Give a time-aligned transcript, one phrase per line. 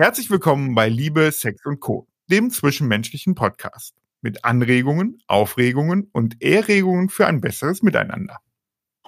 [0.00, 7.10] Herzlich willkommen bei Liebe, Sex und Co., dem zwischenmenschlichen Podcast mit Anregungen, Aufregungen und Erregungen
[7.10, 8.38] für ein besseres Miteinander.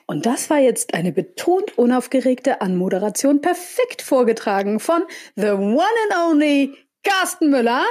[0.05, 5.03] Und das war jetzt eine betont unaufgeregte Anmoderation, perfekt vorgetragen von
[5.35, 7.85] The One and Only Carsten Müller.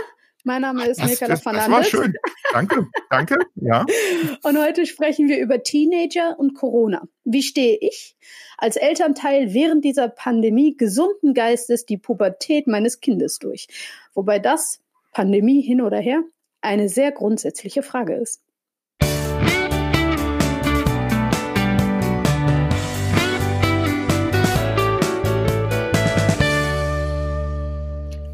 [0.43, 1.91] Mein Name ist Michaela Fernandes.
[1.91, 2.13] Das war schön.
[2.51, 3.85] Danke, danke, ja.
[4.43, 7.07] Und heute sprechen wir über Teenager und Corona.
[7.23, 8.15] Wie stehe ich
[8.57, 13.67] als Elternteil während dieser Pandemie gesunden Geistes die Pubertät meines Kindes durch?
[14.15, 16.23] Wobei das, Pandemie hin oder her,
[16.61, 18.41] eine sehr grundsätzliche Frage ist.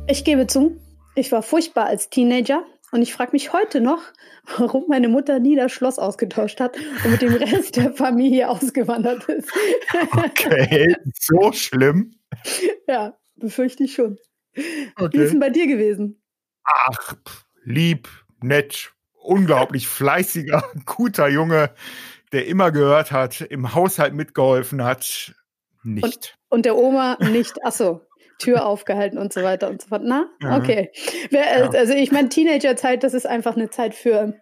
[0.10, 0.78] Ich gebe zu,
[1.18, 4.02] ich war furchtbar als Teenager und ich frage mich heute noch,
[4.58, 9.28] warum meine Mutter nie das Schloss ausgetauscht hat und mit dem Rest der Familie ausgewandert
[9.28, 9.52] ist.
[10.12, 12.16] Okay, so schlimm.
[12.88, 14.18] Ja, befürchte ich schon.
[14.96, 15.10] Okay.
[15.12, 16.22] Wie ist denn bei dir gewesen?
[16.64, 17.16] Ach,
[17.64, 18.08] lieb,
[18.42, 21.72] nett, unglaublich fleißiger, guter Junge,
[22.32, 25.34] der immer gehört hat, im Haushalt mitgeholfen hat.
[25.84, 26.04] Nicht.
[26.04, 27.64] Und, und der Oma nicht.
[27.66, 28.07] Achso,
[28.40, 30.04] Tür aufgehalten und so weiter und so fort.
[30.06, 30.92] Na, okay.
[31.30, 34.36] Wer, also ich meine, Teenagerzeit, das ist einfach eine Zeit für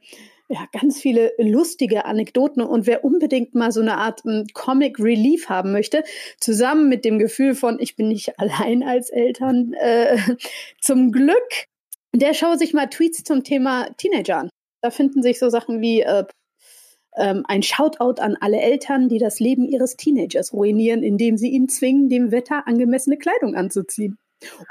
[0.48, 5.00] ja, ganz viele lustige Anekdoten und wer unbedingt mal so eine Art um, hm, Comic
[5.00, 6.04] Relief haben möchte,
[6.40, 10.18] zusammen mit dem Gefühl von, ich bin nicht allein als Eltern, äh,
[10.80, 11.66] zum Glück,
[12.14, 14.50] der schaue sich mal Tweets zum Thema Teenager an.
[14.82, 16.26] Da finden sich so Sachen wie äh,
[17.18, 21.68] ähm, ein Shoutout an alle Eltern, die das Leben ihres Teenagers ruinieren, indem sie ihn
[21.68, 24.18] zwingen, dem Wetter angemessene Kleidung anzuziehen.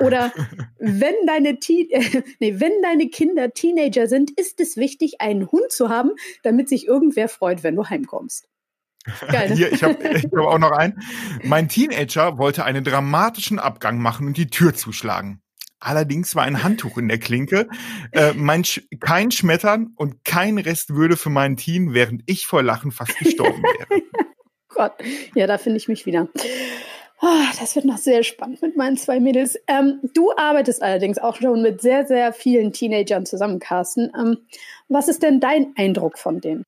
[0.01, 0.33] Oder
[0.79, 5.71] wenn deine, Te äh, nee, wenn deine Kinder Teenager sind, ist es wichtig, einen Hund
[5.71, 6.11] zu haben,
[6.43, 8.47] damit sich irgendwer freut, wenn du heimkommst.
[9.29, 9.51] Geil.
[9.51, 9.57] Ne?
[9.57, 10.99] Hier, ich habe ich hab auch noch einen.
[11.43, 15.41] Mein Teenager wollte einen dramatischen Abgang machen und die Tür zuschlagen.
[15.85, 17.69] Allerdings war ein Handtuch in der Klinke.
[18.13, 22.63] Äh, mein Sch kein Schmettern und kein Rest würde für mein Team, während ich vor
[22.63, 24.03] Lachen fast gestorben wäre.
[24.69, 24.95] Gott,
[25.35, 26.29] ja, da finde ich mich wieder.
[27.21, 29.59] Oh, das wird noch sehr spannend mit meinen zwei Mädels.
[29.69, 34.11] Ähm, du arbeitest allerdings auch schon mit sehr, sehr vielen Teenagern zusammen, Carsten.
[34.19, 34.39] Ähm,
[34.89, 36.65] was ist denn dein Eindruck von denen?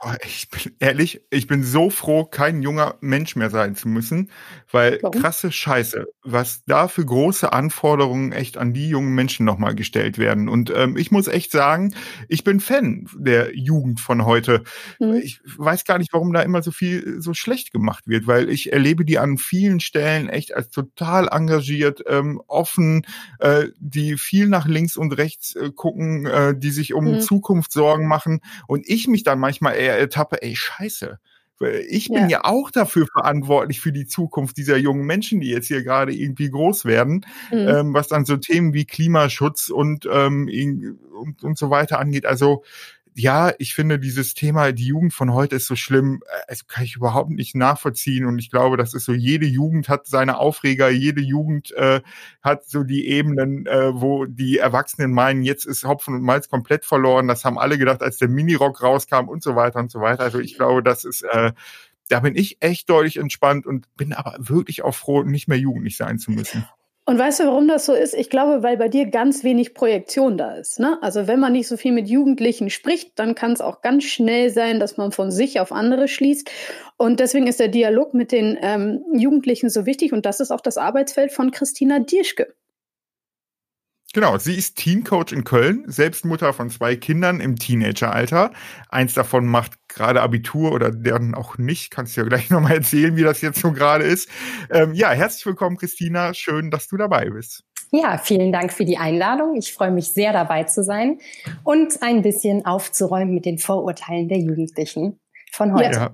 [0.00, 4.30] Boah, ich bin ehrlich, ich bin so froh, kein junger Mensch mehr sein zu müssen,
[4.70, 5.20] weil Warum?
[5.20, 10.48] krasse Scheiße, was da für große Anforderungen echt an die jungen Menschen nochmal gestellt werden.
[10.48, 11.94] Und ähm, ich muss echt sagen,
[12.30, 14.64] ich bin Fan der Jugend von heute.
[15.00, 15.16] Mhm.
[15.16, 18.72] Ich weiß gar nicht, warum da immer so viel so schlecht gemacht wird, weil ich
[18.72, 23.06] erlebe die an vielen Stellen echt als total engagiert, ähm, offen,
[23.38, 27.20] äh, die viel nach links und rechts äh, gucken, äh, die sich um mhm.
[27.20, 28.40] Zukunft Sorgen machen.
[28.66, 31.18] Und ich mich dann manchmal eher ertappe, ey, scheiße.
[31.88, 32.28] Ich bin ja.
[32.28, 32.44] ja.
[32.44, 36.84] auch dafür verantwortlich für die Zukunft dieser jungen Menschen, die jetzt hier gerade irgendwie groß
[36.84, 37.58] werden, mhm.
[37.58, 40.50] ähm, was dann so Themen wie Klimaschutz und, ähm,
[41.16, 42.26] und, und so weiter angeht.
[42.26, 42.64] Also
[43.16, 46.96] ja, ich finde dieses Thema, die Jugend von heute ist so schlimm, also kann ich
[46.96, 48.26] überhaupt nicht nachvollziehen.
[48.26, 52.00] Und ich glaube, das ist so, jede Jugend hat seine Aufreger, jede Jugend äh,
[52.42, 56.84] hat so die Ebenen, äh, wo die Erwachsenen meinen, jetzt ist Hopfen und Malz komplett
[56.84, 57.28] verloren.
[57.28, 60.24] Das haben alle gedacht, als der Minirock rauskam und so weiter und so weiter.
[60.24, 61.52] Also ich glaube, das ist äh,
[62.08, 65.96] da bin ich echt deutlich entspannt und bin aber wirklich auch froh, nicht mehr jugendlich
[65.96, 66.66] sein zu müssen.
[67.06, 68.14] Und weißt du, warum das so ist?
[68.14, 70.80] Ich glaube, weil bei dir ganz wenig Projektion da ist.
[70.80, 70.96] Ne?
[71.02, 74.48] Also wenn man nicht so viel mit Jugendlichen spricht, dann kann es auch ganz schnell
[74.48, 76.50] sein, dass man von sich auf andere schließt.
[76.96, 80.14] Und deswegen ist der Dialog mit den ähm, Jugendlichen so wichtig.
[80.14, 82.54] Und das ist auch das Arbeitsfeld von Christina Dierschke.
[84.14, 88.52] Genau, sie ist Teencoach in Köln, selbst Mutter von zwei Kindern im Teenageralter.
[88.88, 91.90] Eins davon macht gerade Abitur oder deren auch nicht.
[91.90, 94.28] Kannst du ja gleich nochmal erzählen, wie das jetzt so gerade ist.
[94.70, 96.32] Ähm, ja, herzlich willkommen, Christina.
[96.32, 97.64] Schön, dass du dabei bist.
[97.90, 99.56] Ja, vielen Dank für die Einladung.
[99.56, 101.18] Ich freue mich sehr dabei zu sein
[101.64, 105.18] und ein bisschen aufzuräumen mit den Vorurteilen der Jugendlichen
[105.50, 105.98] von heute.
[105.98, 106.10] Ja.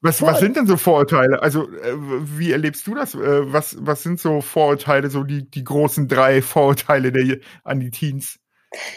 [0.00, 1.42] Was, was sind denn so Vorurteile?
[1.42, 3.14] Also, äh, wie erlebst du das?
[3.14, 7.90] Äh, was, was sind so Vorurteile, so die, die großen drei Vorurteile der, an die
[7.90, 8.38] Teens?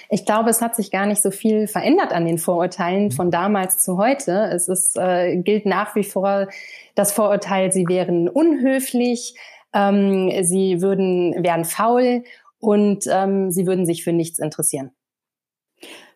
[0.09, 3.11] Ich glaube, es hat sich gar nicht so viel verändert an den Vorurteilen mhm.
[3.11, 4.49] von damals zu heute.
[4.53, 6.47] Es ist, äh, gilt nach wie vor
[6.93, 9.35] das Vorurteil, sie wären unhöflich,
[9.73, 12.23] ähm, sie würden, wären faul
[12.59, 14.91] und ähm, sie würden sich für nichts interessieren.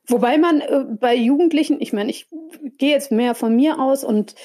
[0.07, 2.27] Wobei man äh, bei Jugendlichen, ich meine, ich
[2.77, 4.35] gehe jetzt mehr von mir aus und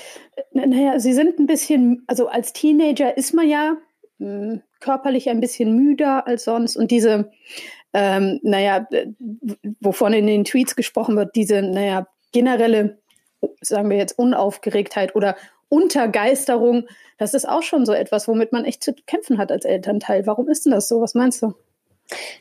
[0.53, 3.77] äh, naja, sie sind ein bisschen, also als Teenager ist man ja
[4.19, 7.31] mh, hm, körperlich ein bisschen müder als sonst und diese,
[7.93, 8.87] ähm, naja,
[9.81, 12.99] wovon in den Tweets gesprochen wird, diese, naja, generelle,
[13.61, 15.37] sagen wir jetzt, Unaufgeregtheit oder
[15.69, 16.87] Untergeisterung,
[17.19, 20.27] das ist auch schon so etwas, womit man echt zu kämpfen hat als Elternteil.
[20.27, 21.01] Warum ist denn das so?
[21.01, 21.55] Was meinst du?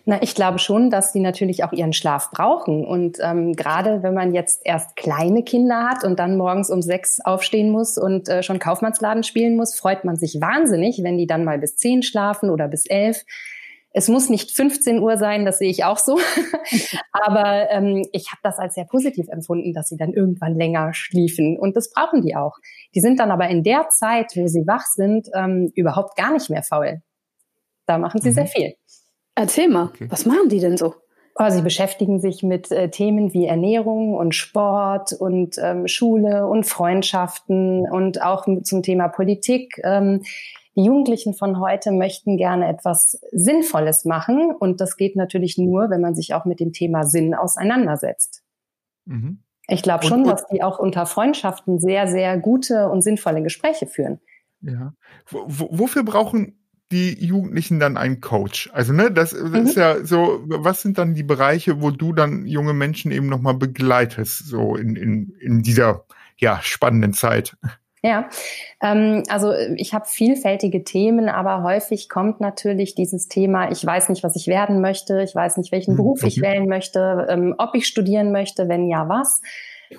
[0.05, 2.85] Na, ich glaube schon, dass sie natürlich auch ihren Schlaf brauchen.
[2.85, 7.19] Und ähm, gerade wenn man jetzt erst kleine Kinder hat und dann morgens um sechs
[7.21, 11.43] aufstehen muss und äh, schon Kaufmannsladen spielen muss, freut man sich wahnsinnig, wenn die dann
[11.43, 13.23] mal bis zehn schlafen oder bis elf.
[13.91, 16.19] Es muss nicht 15 Uhr sein, das sehe ich auch so.
[17.11, 21.57] aber ähm, ich habe das als sehr positiv empfunden, dass sie dann irgendwann länger schliefen.
[21.57, 22.57] Und das brauchen die auch.
[22.93, 26.51] Die sind dann aber in der Zeit, wo sie wach sind, ähm, überhaupt gar nicht
[26.51, 27.01] mehr faul.
[27.87, 28.33] Da machen sie mhm.
[28.35, 28.73] sehr viel.
[29.39, 30.07] Erzähl mal, okay.
[30.09, 30.95] was machen die denn so?
[31.35, 36.65] Oh, sie beschäftigen sich mit äh, Themen wie Ernährung und Sport und ähm, Schule und
[36.65, 39.79] Freundschaften und auch zum Thema Politik.
[39.85, 40.23] Ähm,
[40.75, 46.01] die Jugendlichen von heute möchten gerne etwas Sinnvolles machen und das geht natürlich nur, wenn
[46.01, 48.43] man sich auch mit dem Thema Sinn auseinandersetzt.
[49.05, 49.39] Mhm.
[49.69, 54.19] Ich glaube schon, dass die auch unter Freundschaften sehr, sehr gute und sinnvolle Gespräche führen.
[54.61, 54.91] Ja.
[55.29, 56.58] wofür brauchen
[56.91, 58.69] die Jugendlichen dann einen Coach?
[58.73, 59.55] Also, ne, das, das mhm.
[59.65, 63.55] ist ja so, was sind dann die Bereiche, wo du dann junge Menschen eben nochmal
[63.55, 66.05] begleitest, so in, in, in dieser
[66.37, 67.55] ja, spannenden Zeit?
[68.01, 68.29] Ja,
[68.81, 74.23] ähm, also ich habe vielfältige Themen, aber häufig kommt natürlich dieses Thema, ich weiß nicht,
[74.23, 75.97] was ich werden möchte, ich weiß nicht, welchen mhm.
[75.97, 79.41] Beruf ich wählen möchte, ähm, ob ich studieren möchte, wenn ja, was.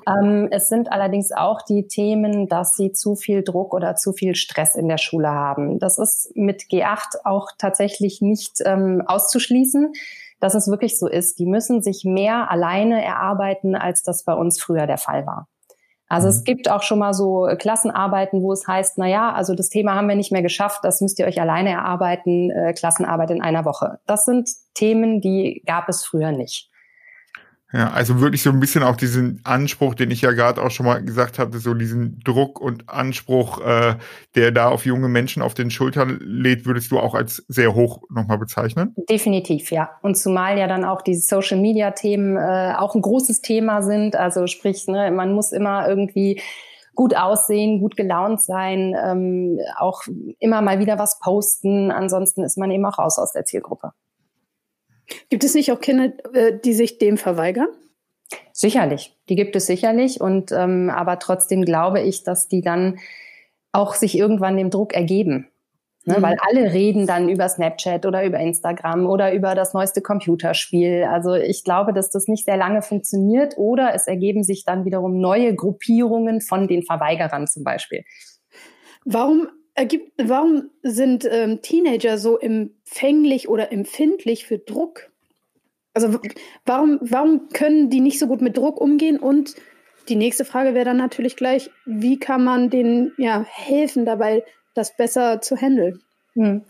[0.07, 4.35] Ähm, es sind allerdings auch die Themen, dass sie zu viel Druck oder zu viel
[4.35, 5.79] Stress in der Schule haben.
[5.79, 9.93] Das ist mit G8 auch tatsächlich nicht ähm, auszuschließen,
[10.39, 11.39] dass es wirklich so ist.
[11.39, 15.49] Die müssen sich mehr alleine erarbeiten, als das bei uns früher der Fall war.
[16.09, 16.45] Also es mhm.
[16.45, 20.09] gibt auch schon mal so Klassenarbeiten, wo es heißt, na ja, also das Thema haben
[20.09, 24.01] wir nicht mehr geschafft, das müsst ihr euch alleine erarbeiten, äh, Klassenarbeit in einer Woche.
[24.07, 26.70] Das sind Themen, die gab es früher nicht.
[27.73, 30.87] Ja, also wirklich so ein bisschen auch diesen Anspruch, den ich ja gerade auch schon
[30.87, 33.95] mal gesagt hatte, so diesen Druck und Anspruch, äh,
[34.35, 38.03] der da auf junge Menschen auf den Schultern lädt, würdest du auch als sehr hoch
[38.11, 38.93] nochmal bezeichnen?
[39.09, 39.91] Definitiv, ja.
[40.03, 44.17] Und zumal ja dann auch diese Social-Media-Themen äh, auch ein großes Thema sind.
[44.17, 46.43] Also sprich, ne, man muss immer irgendwie
[46.97, 50.03] gut aussehen, gut gelaunt sein, ähm, auch
[50.41, 51.93] immer mal wieder was posten.
[51.93, 53.93] Ansonsten ist man eben auch raus aus der Zielgruppe.
[55.29, 57.69] Gibt es nicht auch Kinder, äh, die sich dem verweigern?
[58.53, 60.21] Sicherlich, die gibt es sicherlich.
[60.21, 62.99] Und ähm, aber trotzdem glaube ich, dass die dann
[63.73, 65.49] auch sich irgendwann dem Druck ergeben.
[66.07, 66.23] Ne, mhm.
[66.23, 71.05] Weil alle reden dann über Snapchat oder über Instagram oder über das neueste Computerspiel.
[71.05, 75.21] Also ich glaube, dass das nicht sehr lange funktioniert oder es ergeben sich dann wiederum
[75.21, 78.05] neue Gruppierungen von den Verweigerern zum Beispiel.
[79.05, 85.11] Warum ergibt, warum sind ähm, Teenager so empfänglich oder empfindlich für Druck?
[85.95, 86.21] Also
[86.67, 89.19] warum, warum können die nicht so gut mit Druck umgehen?
[89.19, 89.57] Und
[90.09, 94.45] die nächste Frage wäre dann natürlich gleich, wie kann man denen ja, helfen dabei,
[94.75, 96.01] das besser zu handeln?
[96.35, 96.63] Hm.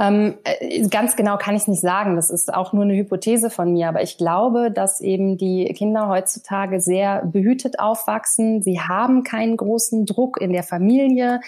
[0.00, 2.14] Ähm, äh, ganz genau kann ich es nicht sagen.
[2.14, 3.88] Das ist auch nur eine Hypothese von mir.
[3.88, 8.62] Aber ich glaube, dass eben die Kinder heutzutage sehr behütet aufwachsen.
[8.62, 11.40] Sie haben keinen großen Druck in der Familie.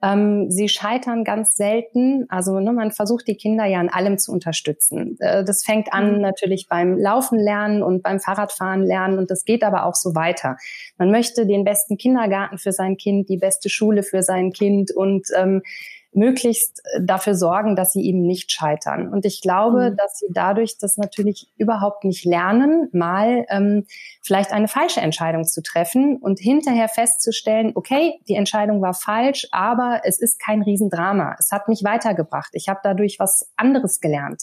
[0.00, 2.26] Ähm, sie scheitern ganz selten.
[2.28, 5.16] Also ne, man versucht die Kinder ja in allem zu unterstützen.
[5.18, 6.20] Äh, das fängt an mhm.
[6.20, 10.56] natürlich beim Laufen lernen und beim Fahrradfahren lernen und das geht aber auch so weiter.
[10.98, 15.28] Man möchte den besten Kindergarten für sein Kind, die beste Schule für sein Kind und
[15.36, 15.62] ähm,
[16.12, 19.12] möglichst äh, dafür sorgen, dass sie eben nicht scheitern.
[19.12, 19.96] Und ich glaube, mhm.
[19.96, 23.84] dass sie dadurch das natürlich überhaupt nicht lernen, mal ähm,
[24.22, 30.02] vielleicht eine falsche Entscheidung zu treffen und hinterher festzustellen, okay, die Entscheidung war falsch, aber
[30.04, 31.36] es ist kein Riesendrama.
[31.38, 32.50] Es hat mich weitergebracht.
[32.52, 34.42] Ich habe dadurch was anderes gelernt.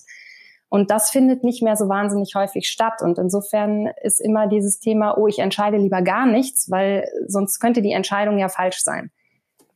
[0.70, 3.02] Und das findet nicht mehr so wahnsinnig häufig statt.
[3.02, 7.82] Und insofern ist immer dieses Thema, oh, ich entscheide lieber gar nichts, weil sonst könnte
[7.82, 9.12] die Entscheidung ja falsch sein.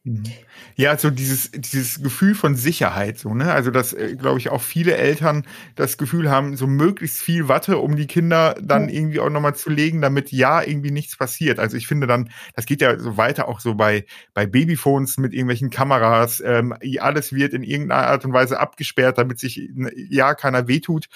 [0.05, 0.23] Mhm.
[0.77, 3.51] Ja, so dieses, dieses Gefühl von Sicherheit, so, ne?
[3.51, 7.77] Also, dass, äh, glaube ich, auch viele Eltern das Gefühl haben, so möglichst viel Watte,
[7.79, 11.59] um die Kinder dann irgendwie auch nochmal zu legen, damit ja irgendwie nichts passiert.
[11.59, 15.33] Also, ich finde dann, das geht ja so weiter auch so bei, bei Babyphones mit
[15.33, 19.69] irgendwelchen Kameras, ähm, alles wird in irgendeiner Art und Weise abgesperrt, damit sich
[20.09, 21.09] ja keiner wehtut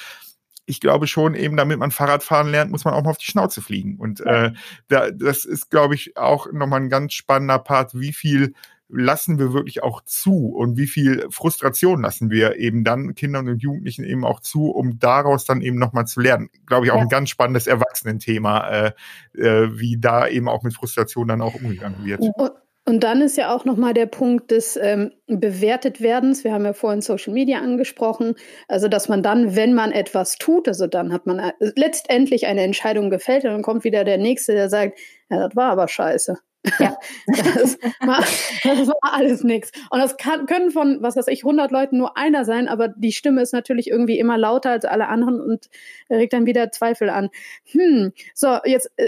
[0.66, 3.62] ich glaube schon, eben damit man Fahrradfahren lernt, muss man auch mal auf die Schnauze
[3.62, 3.98] fliegen.
[3.98, 4.52] Und äh,
[4.88, 8.54] da, das ist, glaube ich, auch nochmal ein ganz spannender Part, wie viel
[8.90, 13.62] lassen wir wirklich auch zu und wie viel Frustration lassen wir eben dann Kindern und
[13.62, 16.50] Jugendlichen eben auch zu, um daraus dann eben nochmal zu lernen.
[16.68, 17.02] Glaube ich auch ja.
[17.02, 18.92] ein ganz spannendes Erwachsenenthema, äh,
[19.36, 22.22] äh, wie da eben auch mit Frustration dann auch umgegangen wird.
[22.22, 22.52] Und,
[22.86, 26.44] und dann ist ja auch nochmal der Punkt des ähm, bewertet werdens.
[26.44, 28.36] Wir haben ja vorhin Social Media angesprochen.
[28.68, 32.62] Also, dass man dann, wenn man etwas tut, also dann hat man äh, letztendlich eine
[32.62, 35.00] Entscheidung gefällt und dann kommt wieder der Nächste, der sagt,
[35.30, 36.38] ja, das war aber scheiße.
[36.80, 36.98] Ja.
[37.28, 38.20] das, war,
[38.64, 39.72] das war alles nichts.
[39.90, 43.12] Und das kann, können von, was weiß ich, 100 Leuten nur einer sein, aber die
[43.12, 45.70] Stimme ist natürlich irgendwie immer lauter als alle anderen und
[46.10, 47.30] regt dann wieder Zweifel an.
[47.72, 49.08] Hm, so, jetzt äh,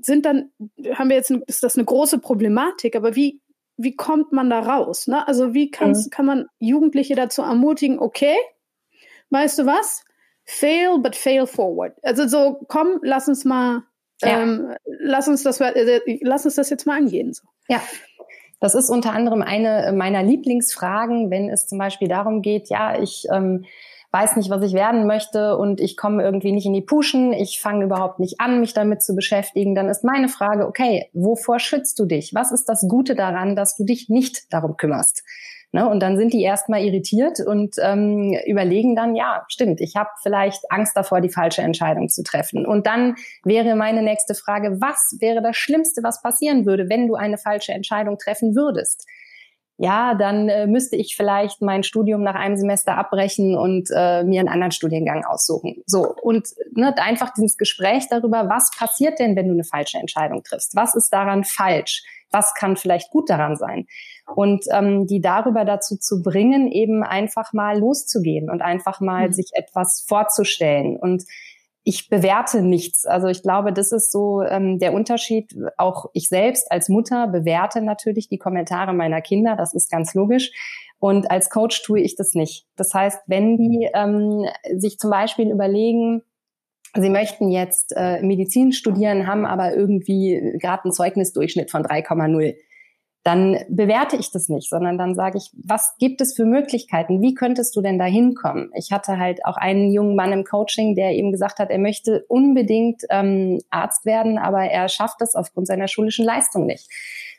[0.00, 0.50] sind dann,
[0.94, 3.40] haben wir jetzt, ist das eine große Problematik, aber wie,
[3.76, 5.06] wie kommt man da raus?
[5.06, 5.26] Ne?
[5.26, 6.10] Also wie kann's, mhm.
[6.10, 8.36] kann man Jugendliche dazu ermutigen, okay,
[9.30, 10.04] weißt du was?
[10.44, 11.98] Fail, but fail forward.
[12.02, 13.82] Also so, komm, lass uns mal
[14.22, 14.42] ja.
[14.42, 17.32] Ähm, lass uns das, äh, lass uns das jetzt mal angehen.
[17.32, 17.42] So.
[17.68, 17.82] Ja.
[18.60, 23.26] Das ist unter anderem eine meiner Lieblingsfragen, wenn es zum Beispiel darum geht, ja, ich
[23.30, 23.66] ähm,
[24.12, 27.60] weiß nicht, was ich werden möchte und ich komme irgendwie nicht in die Puschen, ich
[27.60, 31.98] fange überhaupt nicht an, mich damit zu beschäftigen, dann ist meine Frage, okay, wovor schützt
[31.98, 32.32] du dich?
[32.34, 35.22] Was ist das Gute daran, dass du dich nicht darum kümmerst?
[35.72, 35.88] Ne?
[35.88, 40.70] Und dann sind die erstmal irritiert und ähm, überlegen dann, ja, stimmt, ich habe vielleicht
[40.70, 42.64] Angst davor, die falsche Entscheidung zu treffen.
[42.64, 47.14] Und dann wäre meine nächste Frage, was wäre das Schlimmste, was passieren würde, wenn du
[47.14, 49.06] eine falsche Entscheidung treffen würdest?
[49.78, 54.40] Ja, dann äh, müsste ich vielleicht mein Studium nach einem Semester abbrechen und äh, mir
[54.40, 55.82] einen anderen Studiengang aussuchen.
[55.84, 60.42] So und ne, einfach dieses Gespräch darüber, was passiert denn, wenn du eine falsche Entscheidung
[60.42, 60.74] triffst?
[60.76, 62.04] Was ist daran falsch?
[62.30, 63.86] Was kann vielleicht gut daran sein?
[64.34, 69.32] Und ähm, die darüber dazu zu bringen, eben einfach mal loszugehen und einfach mal mhm.
[69.32, 71.22] sich etwas vorzustellen und
[71.88, 73.06] ich bewerte nichts.
[73.06, 75.54] Also ich glaube, das ist so ähm, der Unterschied.
[75.76, 79.54] Auch ich selbst als Mutter bewerte natürlich die Kommentare meiner Kinder.
[79.54, 80.50] Das ist ganz logisch.
[80.98, 82.66] Und als Coach tue ich das nicht.
[82.74, 86.22] Das heißt, wenn die ähm, sich zum Beispiel überlegen,
[86.96, 92.56] Sie möchten jetzt äh, Medizin studieren, haben aber irgendwie gerade einen Zeugnisdurchschnitt von 3,0
[93.26, 97.20] dann bewerte ich das nicht, sondern dann sage ich, was gibt es für Möglichkeiten?
[97.20, 98.70] Wie könntest du denn da hinkommen?
[98.76, 102.24] Ich hatte halt auch einen jungen Mann im Coaching, der eben gesagt hat, er möchte
[102.28, 106.88] unbedingt ähm, Arzt werden, aber er schafft das aufgrund seiner schulischen Leistung nicht.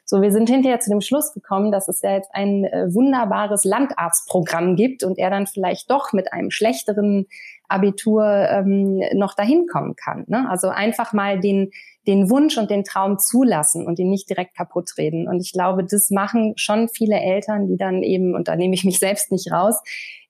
[0.04, 3.64] So, wir sind hinterher zu dem Schluss gekommen, dass es ja jetzt ein äh, wunderbares
[3.64, 7.28] Landarztprogramm gibt und er dann vielleicht doch mit einem schlechteren
[7.70, 10.26] Abitur ähm, noch dahin kommen kann.
[10.28, 10.50] Ne?
[10.50, 11.72] Also einfach mal den
[12.08, 15.28] den Wunsch und den Traum zulassen und ihn nicht direkt kaputt reden.
[15.28, 18.86] Und ich glaube, das machen schon viele Eltern, die dann eben, und da nehme ich
[18.86, 19.76] mich selbst nicht raus,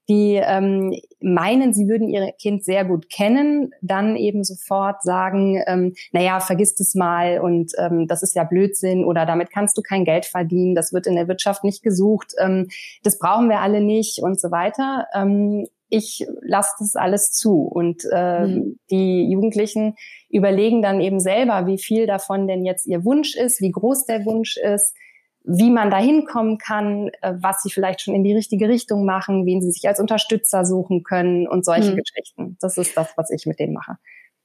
[0.09, 5.95] die ähm, meinen, sie würden ihr Kind sehr gut kennen, dann eben sofort sagen, ähm,
[6.13, 10.05] naja, vergiss es mal und ähm, das ist ja Blödsinn oder damit kannst du kein
[10.05, 12.67] Geld verdienen, das wird in der Wirtschaft nicht gesucht, ähm,
[13.03, 15.07] das brauchen wir alle nicht und so weiter.
[15.13, 17.61] Ähm, ich lasse das alles zu.
[17.61, 18.79] Und äh, mhm.
[18.91, 19.95] die Jugendlichen
[20.29, 24.25] überlegen dann eben selber, wie viel davon denn jetzt ihr Wunsch ist, wie groß der
[24.25, 24.93] Wunsch ist,
[25.43, 29.45] wie man da hinkommen kann, äh, was sie vielleicht schon in die richtige Richtung machen,
[29.45, 31.97] wen sie sich als Unterstützer suchen können und solche mhm.
[31.97, 32.57] Geschichten.
[32.59, 33.97] Das ist das, was ich mit denen mache.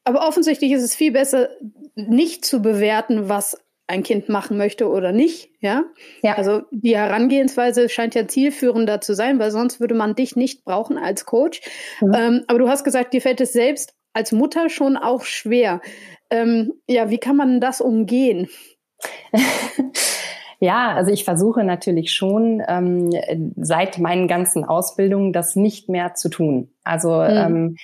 [0.05, 1.49] Aber offensichtlich ist es viel besser,
[1.95, 3.62] nicht zu bewerten, was
[3.93, 5.51] ein Kind machen möchte oder nicht.
[5.61, 5.85] Ja?
[6.23, 6.35] ja.
[6.37, 10.99] Also die Herangehensweise scheint ja zielführender zu sein, weil sonst würde man dich nicht brauchen
[10.99, 11.61] als Coach.
[12.01, 12.15] Mhm.
[12.15, 15.81] Ähm, aber du hast gesagt, dir fällt es selbst als Mutter schon auch schwer.
[16.31, 18.49] Ähm, ja, wie kann man das umgehen?
[20.65, 23.11] Ja, also ich versuche natürlich schon ähm,
[23.57, 26.71] seit meinen ganzen Ausbildungen das nicht mehr zu tun.
[26.85, 27.31] Also mhm.
[27.31, 27.77] ähm,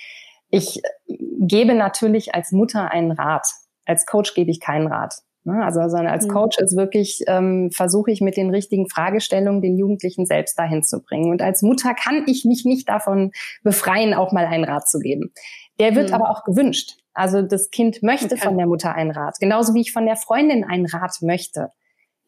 [0.49, 3.45] ich gebe natürlich als Mutter einen Rat.
[3.85, 5.15] Als Coach gebe ich keinen Rat.
[5.43, 5.63] Ne?
[5.63, 6.31] Also, sondern als mhm.
[6.31, 11.01] Coach ist wirklich, ähm, versuche ich mit den richtigen Fragestellungen den Jugendlichen selbst dahin zu
[11.01, 11.31] bringen.
[11.31, 13.31] Und als Mutter kann ich mich nicht davon
[13.63, 15.31] befreien, auch mal einen Rat zu geben.
[15.79, 16.15] Der wird mhm.
[16.15, 16.97] aber auch gewünscht.
[17.13, 18.45] Also das Kind möchte okay.
[18.45, 21.71] von der Mutter einen Rat, genauso wie ich von der Freundin einen Rat möchte.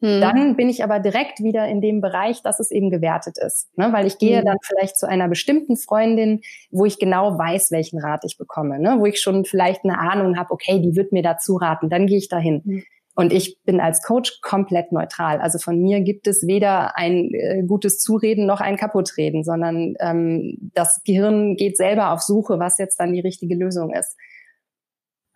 [0.02, 0.20] Mhm.
[0.20, 3.68] Dann bin ich aber direkt wieder in dem Bereich, dass es eben gewertet ist.
[3.78, 3.92] Ne?
[3.92, 4.46] Weil ich gehe mhm.
[4.46, 6.40] dann vielleicht zu einer bestimmten Freundin,
[6.70, 8.80] wo ich genau weiß, welchen Rat ich bekomme.
[8.80, 8.96] Ne?
[8.98, 11.88] Wo ich schon vielleicht eine Ahnung habe, okay, die wird mir dazu raten.
[11.88, 12.84] Dann gehe ich dahin.
[13.14, 13.22] Mhm.
[13.22, 15.40] Und ich bin als Coach komplett neutral.
[15.40, 20.70] Also von mir gibt es weder ein äh, gutes Zureden noch ein Kaputtreden, sondern ähm,
[20.74, 24.16] das Gehirn geht selber auf Suche, was jetzt dann die richtige Lösung ist.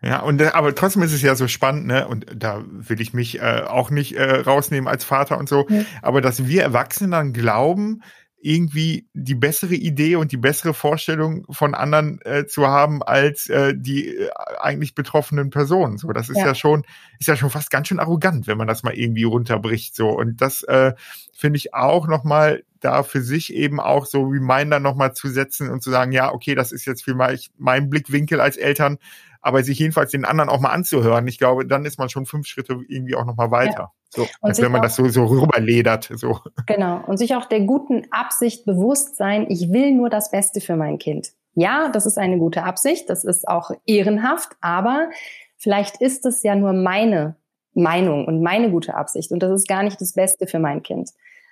[0.02, 2.06] Ja, und äh, aber trotzdem ist es ja so spannend, ne?
[2.06, 5.82] Und da will ich mich äh, auch nicht äh, rausnehmen als Vater und so, ja.
[6.02, 8.02] aber dass wir Erwachsenen dann glauben,
[8.46, 13.74] irgendwie die bessere Idee und die bessere Vorstellung von anderen äh, zu haben als äh,
[13.76, 15.98] die äh, eigentlich betroffenen Personen.
[15.98, 16.46] So, das ist ja.
[16.46, 16.54] ja.
[16.54, 16.84] schon,
[17.18, 19.96] ist ja schon fast ganz schön arrogant, wenn man das mal irgendwie runterbricht.
[19.96, 20.92] So und das äh,
[21.34, 25.28] finde ich auch noch mal da für sich eben auch so Reminder noch mal zu
[25.28, 28.98] setzen und zu sagen, ja, okay, das ist jetzt vielleicht mein Blickwinkel als Eltern,
[29.46, 31.28] aber sich jedenfalls den anderen auch mal anzuhören.
[31.28, 33.78] Ich glaube, dann ist man schon fünf Schritte irgendwie auch noch mal weiter.
[33.78, 33.92] Ja.
[34.08, 36.10] So, als wenn man auch, das so, so rüberledert.
[36.16, 36.40] So.
[36.66, 37.00] Genau.
[37.06, 40.98] Und sich auch der guten Absicht bewusst sein, ich will nur das Beste für mein
[40.98, 41.28] Kind.
[41.54, 45.10] Ja, das ist eine gute Absicht, das ist auch ehrenhaft, aber
[45.56, 47.36] vielleicht ist es ja nur meine
[47.72, 49.30] Meinung und meine gute Absicht.
[49.30, 51.10] Und das ist gar nicht das Beste für mein Kind.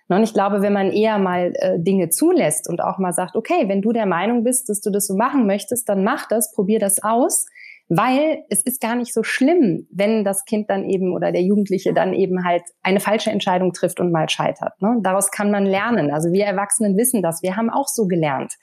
[0.08, 3.68] Und ich glaube, wenn man eher mal äh, Dinge zulässt und auch mal sagt, okay,
[3.68, 6.78] wenn du der Meinung bist, dass du das so machen möchtest, dann mach das, probier
[6.78, 7.46] das aus,
[7.88, 11.92] weil es ist gar nicht so schlimm, wenn das Kind dann eben oder der Jugendliche
[11.92, 14.80] dann eben halt eine falsche Entscheidung trifft und mal scheitert.
[14.80, 14.98] Ne?
[15.02, 16.10] Daraus kann man lernen.
[16.10, 17.42] Also wir Erwachsenen wissen das.
[17.42, 18.54] Wir haben auch so gelernt.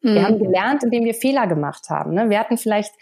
[0.00, 0.14] Mhm.
[0.14, 2.14] Wir haben gelernt, indem wir Fehler gemacht haben.
[2.14, 2.30] Ne?
[2.30, 2.92] Wir hatten vielleicht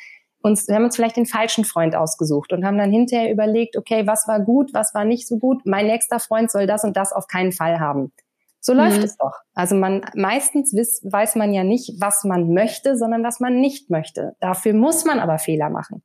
[0.43, 4.07] uns, wir haben uns vielleicht den falschen Freund ausgesucht und haben dann hinterher überlegt, okay,
[4.07, 5.63] was war gut, was war nicht so gut.
[5.67, 8.13] Mein nächster Freund soll das und das auf keinen Fall haben.
[8.61, 9.05] So läuft mhm.
[9.05, 9.33] es doch.
[9.55, 13.91] Also man meistens wiss, weiß man ja nicht, was man möchte, sondern was man nicht
[13.91, 14.37] möchte.
[14.41, 16.03] Dafür muss man aber Fehler machen.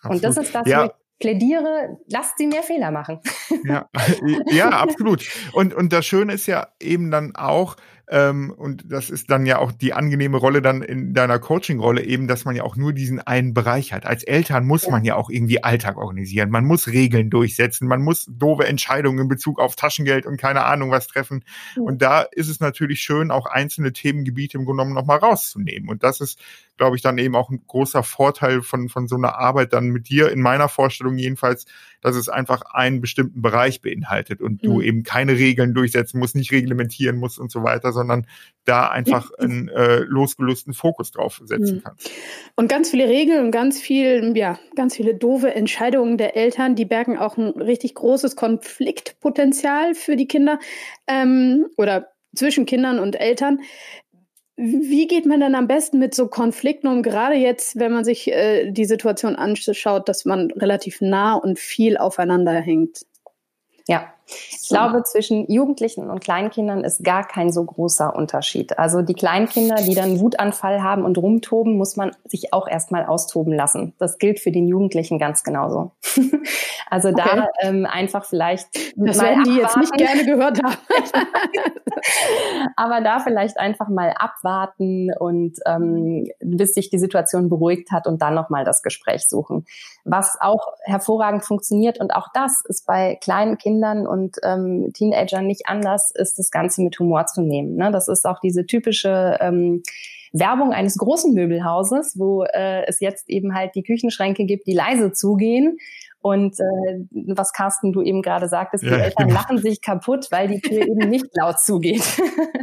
[0.00, 0.14] Absolut.
[0.14, 0.92] Und das ist das, ja.
[1.18, 3.20] plädiere, lasst sie mehr Fehler machen.
[3.64, 3.88] Ja,
[4.46, 5.26] ja, absolut.
[5.54, 7.76] Und, und das Schöne ist ja eben dann auch,
[8.08, 12.26] ähm, und das ist dann ja auch die angenehme Rolle dann in deiner Coaching-Rolle eben,
[12.26, 14.06] dass man ja auch nur diesen einen Bereich hat.
[14.06, 16.50] Als Eltern muss man ja auch irgendwie Alltag organisieren.
[16.50, 17.86] Man muss Regeln durchsetzen.
[17.86, 21.44] Man muss doofe Entscheidungen in Bezug auf Taschengeld und keine Ahnung was treffen.
[21.76, 25.88] Und da ist es natürlich schön, auch einzelne Themengebiete im Grunde genommen nochmal rauszunehmen.
[25.88, 26.40] Und das ist,
[26.76, 30.08] glaube ich, dann eben auch ein großer Vorteil von, von so einer Arbeit dann mit
[30.08, 31.66] dir, in meiner Vorstellung jedenfalls,
[32.02, 34.82] dass es einfach einen bestimmten Bereich beinhaltet und du mhm.
[34.82, 38.26] eben keine Regeln durchsetzen musst, nicht reglementieren musst und so weiter, sondern
[38.64, 41.82] da einfach einen äh, losgelösten Fokus drauf setzen mhm.
[41.82, 42.10] kannst.
[42.56, 46.84] Und ganz viele Regeln und ganz viel, ja, ganz viele doofe Entscheidungen der Eltern, die
[46.84, 50.58] bergen auch ein richtig großes Konfliktpotenzial für die Kinder
[51.06, 53.60] ähm, oder zwischen Kindern und Eltern.
[54.56, 58.30] Wie geht man dann am besten mit so Konflikten um, gerade jetzt, wenn man sich
[58.30, 63.06] äh, die Situation anschaut, dass man relativ nah und viel aufeinander hängt?
[63.88, 64.12] Ja,
[64.62, 68.78] ich glaube, zwischen Jugendlichen und Kleinkindern ist gar kein so großer Unterschied.
[68.78, 73.52] Also die Kleinkinder, die dann Wutanfall haben und rumtoben, muss man sich auch erstmal austoben
[73.52, 73.94] lassen.
[73.98, 75.92] Das gilt für den Jugendlichen ganz genauso.
[76.90, 77.22] also okay.
[77.24, 78.68] da ähm, einfach vielleicht.
[78.96, 80.76] Das werden die jetzt nicht gerne gehört haben.
[82.76, 88.22] Aber da vielleicht einfach mal abwarten und ähm, bis sich die Situation beruhigt hat und
[88.22, 89.64] dann nochmal das Gespräch suchen.
[90.04, 95.66] Was auch hervorragend funktioniert und auch das ist bei kleinen Kindern und ähm, Teenagern nicht
[95.66, 97.76] anders, ist das Ganze mit Humor zu nehmen.
[97.76, 97.90] Ne?
[97.90, 99.82] Das ist auch diese typische ähm,
[100.32, 105.12] Werbung eines großen Möbelhauses, wo äh, es jetzt eben halt die Küchenschränke gibt, die leise
[105.12, 105.78] zugehen
[106.22, 107.00] und äh,
[107.34, 109.40] was Carsten du eben gerade sagtest, die ja, Eltern genau.
[109.40, 112.04] lachen sich kaputt, weil die Tür eben nicht laut zugeht.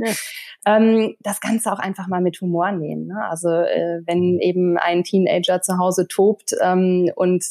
[0.65, 3.07] ähm, das Ganze auch einfach mal mit Humor nehmen.
[3.07, 3.21] Ne?
[3.29, 7.43] Also äh, wenn eben ein Teenager zu Hause tobt ähm, und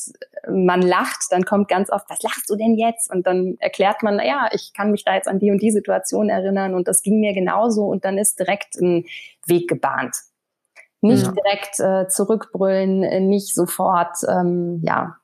[0.48, 3.12] man lacht, dann kommt ganz oft, was lachst du denn jetzt?
[3.12, 6.30] Und dann erklärt man, ja, ich kann mich da jetzt an die und die Situation
[6.30, 9.04] erinnern und das ging mir genauso und dann ist direkt ein
[9.46, 10.16] Weg gebahnt.
[11.02, 11.32] Nicht ja.
[11.32, 15.18] direkt äh, zurückbrüllen, nicht sofort, ähm, ja,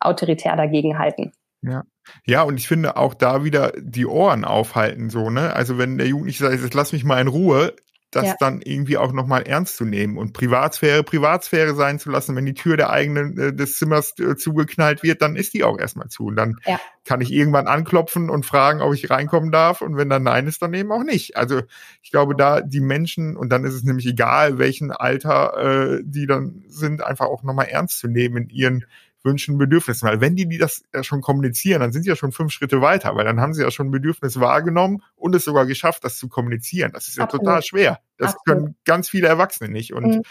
[0.00, 1.32] autoritär dagegen halten.
[1.62, 1.84] Ja.
[2.24, 5.52] Ja, und ich finde auch da wieder die Ohren aufhalten, so, ne?
[5.54, 7.74] Also wenn der Jugendliche sagt, jetzt lass mich mal in Ruhe,
[8.10, 8.36] das ja.
[8.40, 12.34] dann irgendwie auch nochmal ernst zu nehmen und Privatsphäre Privatsphäre sein zu lassen.
[12.36, 15.78] Wenn die Tür der eigenen äh, des Zimmers äh, zugeknallt wird, dann ist die auch
[15.78, 16.26] erstmal zu.
[16.26, 16.80] Und dann ja.
[17.04, 19.82] kann ich irgendwann anklopfen und fragen, ob ich reinkommen darf.
[19.82, 21.36] Und wenn dann nein ist, dann eben auch nicht.
[21.36, 21.60] Also
[22.02, 26.26] ich glaube, da die Menschen, und dann ist es nämlich egal, welchen Alter äh, die
[26.26, 28.84] dann sind, einfach auch nochmal ernst zu nehmen in ihren
[29.28, 30.08] Wünschen, Bedürfnissen.
[30.08, 32.80] Weil wenn die, die das ja schon kommunizieren, dann sind sie ja schon fünf Schritte
[32.80, 36.16] weiter, weil dann haben sie ja schon ein Bedürfnis wahrgenommen und es sogar geschafft, das
[36.16, 36.92] zu kommunizieren.
[36.92, 37.44] Das ist ja Absolut.
[37.44, 38.00] total schwer.
[38.16, 38.44] Das Absolut.
[38.44, 39.92] können ganz viele Erwachsene nicht.
[39.92, 40.22] Und mhm.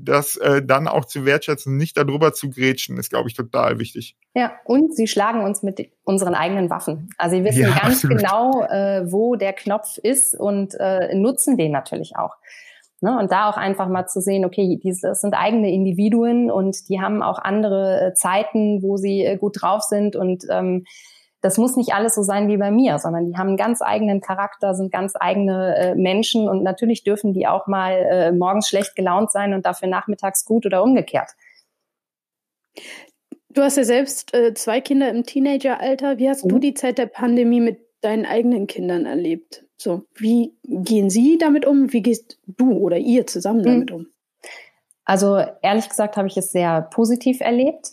[0.00, 4.16] das äh, dann auch zu wertschätzen, nicht darüber zu grätschen, ist, glaube ich, total wichtig.
[4.34, 7.10] Ja, und sie schlagen uns mit unseren eigenen Waffen.
[7.18, 8.18] Also sie wissen ja, ganz absolut.
[8.18, 12.36] genau, äh, wo der Knopf ist und äh, nutzen den natürlich auch.
[13.00, 13.18] Ne?
[13.18, 17.22] Und da auch einfach mal zu sehen, okay, diese sind eigene Individuen und die haben
[17.22, 20.84] auch andere äh, Zeiten, wo sie äh, gut drauf sind und ähm,
[21.42, 24.20] das muss nicht alles so sein wie bei mir, sondern die haben einen ganz eigenen
[24.20, 28.94] Charakter, sind ganz eigene äh, Menschen und natürlich dürfen die auch mal äh, morgens schlecht
[28.94, 31.30] gelaunt sein und dafür nachmittags gut oder umgekehrt.
[33.48, 36.18] Du hast ja selbst äh, zwei Kinder im Teenageralter.
[36.18, 36.50] Wie hast mhm.
[36.50, 39.64] du die Zeit der Pandemie mit deinen eigenen Kindern erlebt?
[39.80, 41.90] So, wie gehen Sie damit um?
[41.90, 43.64] Wie gehst du oder ihr zusammen hm.
[43.64, 44.06] damit um?
[45.06, 47.92] Also ehrlich gesagt habe ich es sehr positiv erlebt,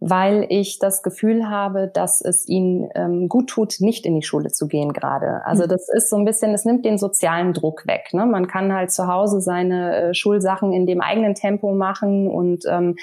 [0.00, 4.50] weil ich das Gefühl habe, dass es ihnen ähm, gut tut, nicht in die Schule
[4.50, 5.44] zu gehen gerade.
[5.44, 5.68] Also mhm.
[5.68, 8.10] das ist so ein bisschen, es nimmt den sozialen Druck weg.
[8.12, 8.24] Ne?
[8.24, 12.94] Man kann halt zu Hause seine äh, Schulsachen in dem eigenen Tempo machen und ähm,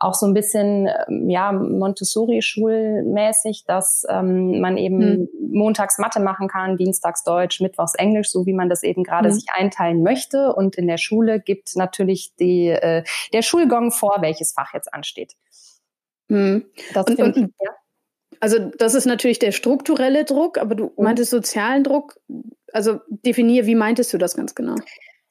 [0.00, 5.28] auch so ein bisschen ähm, ja Montessori-schulmäßig, dass ähm, man eben mhm.
[5.52, 9.34] montags Mathe machen kann, dienstags Deutsch, mittwochs Englisch, so wie man das eben gerade mhm.
[9.34, 10.52] sich einteilen möchte.
[10.54, 15.34] Und in der Schule gibt natürlich die, äh, der Schulgong vor, welches Fach jetzt ansteht.
[16.30, 16.64] Mhm.
[16.94, 17.70] Das und, und, ja.
[18.40, 21.04] Also das ist natürlich der strukturelle Druck, aber du mhm.
[21.04, 22.18] meintest sozialen Druck.
[22.72, 24.76] Also definier, wie meintest du das ganz genau?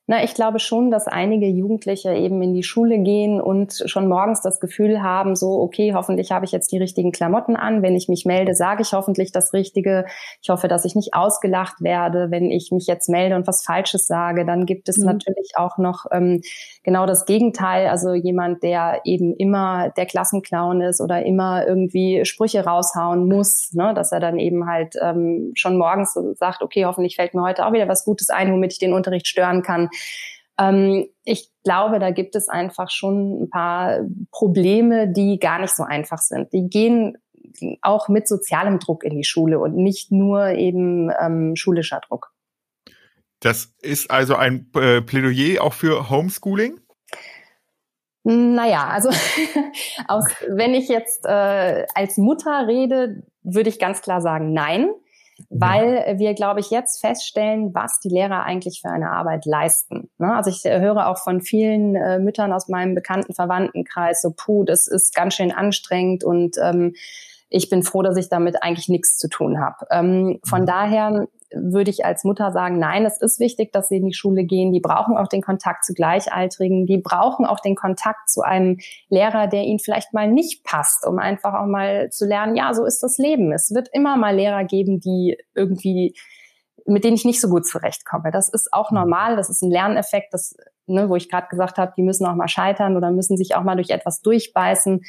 [0.09, 4.41] Na, ich glaube schon, dass einige Jugendliche eben in die Schule gehen und schon morgens
[4.41, 7.83] das Gefühl haben, so, okay, hoffentlich habe ich jetzt die richtigen Klamotten an.
[7.83, 10.05] Wenn ich mich melde, sage ich hoffentlich das Richtige.
[10.41, 12.31] Ich hoffe, dass ich nicht ausgelacht werde.
[12.31, 15.05] Wenn ich mich jetzt melde und was Falsches sage, dann gibt es mhm.
[15.05, 16.41] natürlich auch noch ähm,
[16.83, 17.85] genau das Gegenteil.
[17.85, 23.93] Also jemand, der eben immer der Klassenclown ist oder immer irgendwie Sprüche raushauen muss, ne?
[23.93, 27.73] dass er dann eben halt ähm, schon morgens sagt, okay, hoffentlich fällt mir heute auch
[27.73, 29.87] wieder was Gutes ein, womit ich den Unterricht stören kann.
[30.59, 33.99] Ähm, ich glaube, da gibt es einfach schon ein paar
[34.31, 36.51] Probleme, die gar nicht so einfach sind.
[36.53, 37.17] Die gehen
[37.81, 42.31] auch mit sozialem Druck in die Schule und nicht nur eben ähm, schulischer Druck.
[43.39, 46.79] Das ist also ein äh, Plädoyer auch für Homeschooling?
[48.23, 49.09] Naja, also
[50.07, 54.89] aus, wenn ich jetzt äh, als Mutter rede, würde ich ganz klar sagen, nein
[55.49, 60.10] weil wir, glaube ich, jetzt feststellen, was die Lehrer eigentlich für eine Arbeit leisten.
[60.17, 60.34] Ne?
[60.36, 64.88] Also ich höre auch von vielen äh, Müttern aus meinem bekannten Verwandtenkreis so, puh, das
[64.88, 66.93] ist ganz schön anstrengend und ähm,
[67.49, 69.85] ich bin froh, dass ich damit eigentlich nichts zu tun habe.
[69.91, 70.65] Ähm, von mhm.
[70.65, 74.43] daher würde ich als Mutter sagen, nein, es ist wichtig, dass sie in die Schule
[74.43, 74.71] gehen.
[74.71, 76.85] Die brauchen auch den Kontakt zu Gleichaltrigen.
[76.85, 78.77] Die brauchen auch den Kontakt zu einem
[79.09, 82.85] Lehrer, der ihnen vielleicht mal nicht passt, um einfach auch mal zu lernen, ja, so
[82.85, 83.51] ist das Leben.
[83.51, 86.13] Es wird immer mal Lehrer geben, die irgendwie
[86.85, 88.31] mit denen ich nicht so gut zurechtkomme.
[88.31, 90.55] Das ist auch normal, das ist ein Lerneffekt, das,
[90.88, 93.63] ne, wo ich gerade gesagt habe, die müssen auch mal scheitern oder müssen sich auch
[93.63, 95.01] mal durch etwas durchbeißen.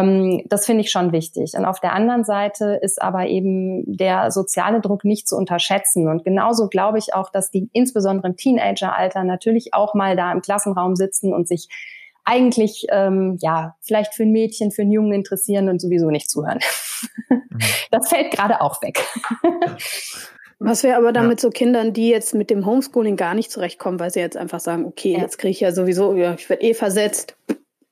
[0.00, 1.54] Ähm, das finde ich schon wichtig.
[1.54, 6.08] Und auf der anderen Seite ist aber eben der soziale Druck nicht zu unterschätzen.
[6.08, 10.42] Und genauso glaube ich auch, dass die insbesondere im Teenageralter natürlich auch mal da im
[10.42, 11.68] Klassenraum sitzen und sich
[12.24, 16.60] eigentlich ähm, ja vielleicht für ein Mädchen, für einen Jungen interessieren und sowieso nicht zuhören.
[17.28, 17.42] Mhm.
[17.92, 19.00] Das fällt gerade auch weg.
[20.58, 21.42] Was wäre aber damit ja.
[21.42, 24.86] so Kindern, die jetzt mit dem Homeschooling gar nicht zurechtkommen, weil sie jetzt einfach sagen,
[24.86, 25.20] okay, ja.
[25.20, 27.36] jetzt kriege ich ja sowieso, ja, ich werde eh versetzt,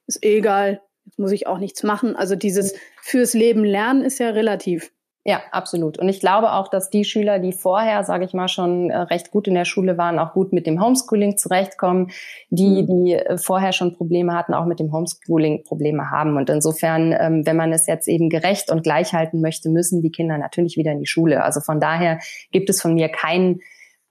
[0.06, 0.80] ist eh egal,
[1.12, 2.16] Jetzt muss ich auch nichts machen.
[2.16, 2.72] Also dieses
[3.02, 4.90] fürs Leben lernen ist ja relativ.
[5.24, 5.98] Ja, absolut.
[5.98, 9.30] Und ich glaube auch, dass die Schüler, die vorher, sage ich mal, schon äh, recht
[9.30, 12.10] gut in der Schule waren, auch gut mit dem Homeschooling zurechtkommen,
[12.48, 12.86] die, mhm.
[12.86, 16.38] die äh, vorher schon Probleme hatten, auch mit dem Homeschooling Probleme haben.
[16.38, 20.10] Und insofern, ähm, wenn man es jetzt eben gerecht und gleich halten möchte, müssen die
[20.10, 21.44] Kinder natürlich wieder in die Schule.
[21.44, 22.18] Also von daher
[22.52, 23.60] gibt es von mir keinen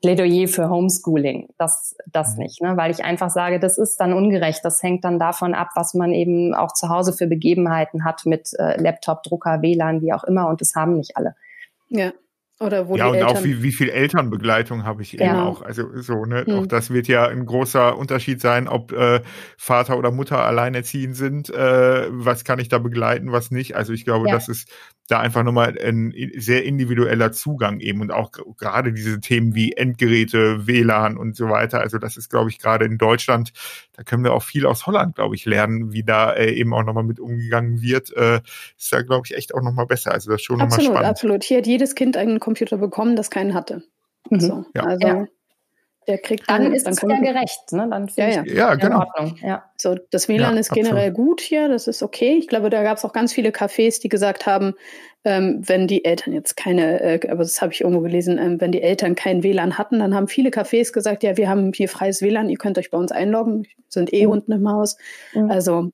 [0.02, 1.50] Plädoyer für Homeschooling.
[1.58, 2.44] Das, das mhm.
[2.44, 2.76] nicht, ne?
[2.76, 4.64] weil ich einfach sage, das ist dann ungerecht.
[4.64, 8.50] Das hängt dann davon ab, was man eben auch zu Hause für Begebenheiten hat mit
[8.58, 10.48] äh, Laptop, Drucker, WLAN, wie auch immer.
[10.48, 11.36] Und das haben nicht alle.
[11.90, 12.12] Ja.
[12.62, 15.26] Oder wo ja, und Eltern auch wie, wie viel Elternbegleitung habe ich ja.
[15.26, 15.64] eben auch.
[15.64, 16.46] Also so, ne?
[16.46, 16.60] Hm.
[16.60, 19.22] Auch das wird ja ein großer Unterschied sein, ob äh,
[19.58, 21.50] Vater oder Mutter alleinerziehend sind.
[21.50, 23.76] Äh, was kann ich da begleiten, was nicht?
[23.76, 24.36] Also ich glaube, ja.
[24.36, 24.70] das ist
[25.08, 30.68] da einfach nochmal ein sehr individueller Zugang eben und auch gerade diese Themen wie Endgeräte,
[30.68, 31.82] WLAN und so weiter.
[31.82, 33.52] Also das ist, glaube ich, gerade in Deutschland,
[33.94, 36.84] da können wir auch viel aus Holland, glaube ich, lernen, wie da äh, eben auch
[36.84, 38.16] nochmal mit umgegangen wird.
[38.16, 38.40] Äh,
[38.78, 40.14] ist da, glaube ich, echt auch nochmal besser.
[40.14, 40.90] Also das ist schon nochmal spannend.
[40.90, 41.44] Absolut, absolut.
[41.44, 43.84] Hier hat jedes Kind einen Computer bekommen, das keinen hatte.
[44.30, 44.40] Mhm.
[44.40, 44.84] So, ja.
[44.84, 45.26] Also ja.
[46.08, 47.88] Der kriegt dann, dann ist dann es ja gerecht, ne?
[47.90, 48.44] Dann ja, ja.
[48.44, 49.04] ja, genau.
[49.04, 49.38] in Ordnung.
[49.44, 49.66] Ja.
[49.78, 51.30] So, das WLAN ja, ist generell absolut.
[51.30, 52.38] gut hier, das ist okay.
[52.40, 54.74] Ich glaube, da gab es auch ganz viele Cafés, die gesagt haben,
[55.24, 58.72] ähm, wenn die Eltern jetzt keine, äh, aber das habe ich irgendwo gelesen, ähm, wenn
[58.72, 62.24] die Eltern kein WLAN hatten, dann haben viele Cafés gesagt, ja, wir haben hier freies
[62.24, 64.32] WLAN, ihr könnt euch bei uns einloggen, sind eh mhm.
[64.32, 64.98] unten im Haus.
[65.34, 65.52] Mhm.
[65.52, 65.92] Also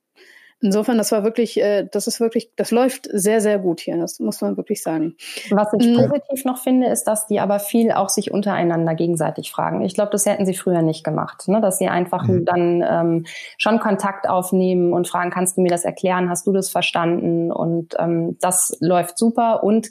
[0.59, 3.97] Insofern, das war wirklich, äh, das ist wirklich, das läuft sehr, sehr gut hier.
[3.97, 5.15] Das muss man wirklich sagen.
[5.51, 6.09] Was ich mhm.
[6.09, 9.83] positiv noch finde, ist, dass die aber viel auch sich untereinander gegenseitig fragen.
[9.83, 11.61] Ich glaube, das hätten sie früher nicht gemacht, ne?
[11.61, 12.45] dass sie einfach mhm.
[12.45, 13.25] dann ähm,
[13.59, 16.27] schon Kontakt aufnehmen und fragen, kannst du mir das erklären?
[16.27, 17.51] Hast du das verstanden?
[17.51, 19.89] Und ähm, das läuft super und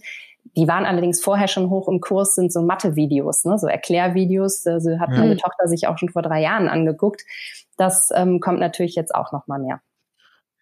[0.57, 3.57] die waren allerdings vorher schon hoch im Kurs, sind so Mathe-Videos, ne?
[3.59, 4.66] so Erklärvideos.
[4.66, 5.38] Also hat meine mhm.
[5.38, 7.24] Tochter sich auch schon vor drei Jahren angeguckt.
[7.76, 9.81] Das ähm, kommt natürlich jetzt auch noch mal mehr.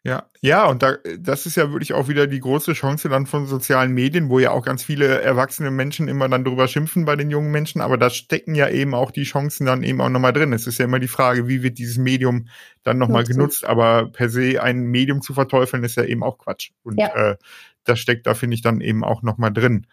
[0.06, 3.46] Ja, ja, und da, das ist ja wirklich auch wieder die große Chance dann von
[3.46, 7.30] sozialen Medien, wo ja auch ganz viele erwachsene Menschen immer dann drüber schimpfen bei den
[7.30, 10.52] jungen Menschen, aber da stecken ja eben auch die Chancen dann eben auch nochmal drin.
[10.52, 12.48] Es ist ja immer die Frage, wie wird dieses Medium
[12.82, 16.72] dann nochmal genutzt, aber per se ein Medium zu verteufeln ist ja eben auch Quatsch.
[16.82, 17.30] Und ja.
[17.30, 17.36] äh,
[17.84, 19.86] das steckt da, finde ich, dann eben auch nochmal drin.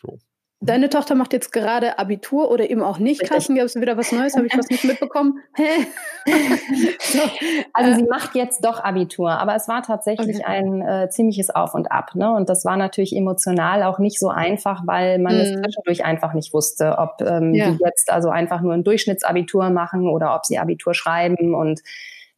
[0.00, 0.20] So.
[0.60, 3.22] Deine Tochter macht jetzt gerade Abitur oder eben auch nicht.
[3.22, 4.36] Carsten, gab es wieder was Neues?
[4.36, 5.40] Habe ich was nicht mitbekommen?
[7.00, 7.18] so,
[7.74, 10.46] also äh, sie macht jetzt doch Abitur, aber es war tatsächlich okay.
[10.46, 12.14] ein äh, ziemliches Auf und Ab.
[12.14, 12.32] Ne?
[12.32, 15.40] Und das war natürlich emotional auch nicht so einfach, weil man mm.
[15.40, 15.62] es mhm.
[15.62, 17.70] zwischendurch einfach nicht wusste, ob ähm, ja.
[17.70, 21.82] die jetzt also einfach nur ein Durchschnittsabitur machen oder ob sie Abitur schreiben und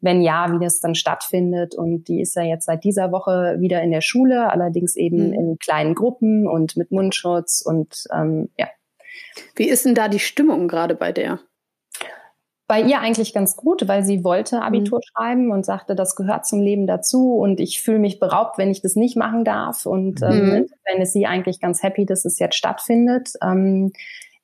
[0.00, 1.74] Wenn ja, wie das dann stattfindet.
[1.74, 5.32] Und die ist ja jetzt seit dieser Woche wieder in der Schule, allerdings eben mhm.
[5.32, 8.68] in kleinen Gruppen und mit Mundschutz und ähm, ja.
[9.56, 11.40] Wie ist denn da die Stimmung gerade bei der?
[12.68, 15.02] bei ihr eigentlich ganz gut, weil sie wollte Abitur mhm.
[15.10, 18.82] schreiben und sagte, das gehört zum Leben dazu und ich fühle mich beraubt, wenn ich
[18.82, 19.86] das nicht machen darf.
[19.86, 20.66] Und ähm, mhm.
[20.84, 23.32] wenn ist sie eigentlich ganz happy, dass es jetzt stattfindet.
[23.42, 23.92] Ähm,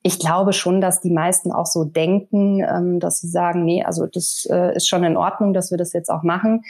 [0.06, 4.06] ich glaube schon, dass die meisten auch so denken, ähm, dass sie sagen, nee, also
[4.06, 6.62] das äh, ist schon in Ordnung, dass wir das jetzt auch machen.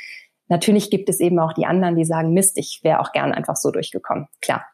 [0.49, 3.57] Natürlich gibt es eben auch die anderen, die sagen, Mist, ich wäre auch gern einfach
[3.57, 4.29] so durchgekommen.
[4.41, 4.65] Klar.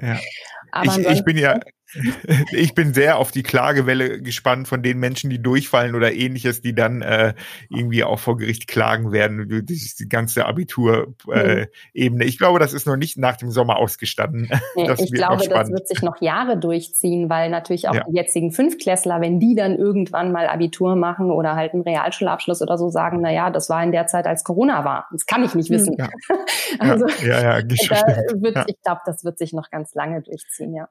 [0.00, 0.16] Ja.
[0.72, 1.60] Aber ich, ich bin ja,
[2.52, 6.74] ich bin sehr auf die Klagewelle gespannt von den Menschen, die durchfallen oder ähnliches, die
[6.74, 7.34] dann äh,
[7.68, 12.24] irgendwie auch vor Gericht klagen werden, die, die ganze Abitur-Ebene.
[12.24, 14.50] Äh, ich glaube, das ist noch nicht nach dem Sommer ausgestanden.
[14.76, 18.04] Nee, ich glaube, das wird sich noch Jahre durchziehen, weil natürlich auch ja.
[18.08, 22.78] die jetzigen Fünftklässler, wenn die dann irgendwann mal Abitur machen oder halt einen Realschulabschluss oder
[22.78, 25.08] so, sagen, na ja, das war in der Zeit, als Corona war.
[25.12, 25.96] Das kann ich nicht wissen.
[25.98, 26.08] Ja.
[26.78, 30.88] also, ja, ja, ja, wird, ich glaube, das wird sich noch ganz lange durchziehen, ja.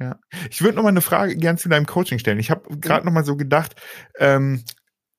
[0.00, 0.18] Ja.
[0.50, 2.40] Ich würde noch mal eine Frage gern zu deinem Coaching stellen.
[2.40, 3.06] Ich habe gerade mhm.
[3.06, 3.76] noch mal so gedacht,
[4.18, 4.64] ähm,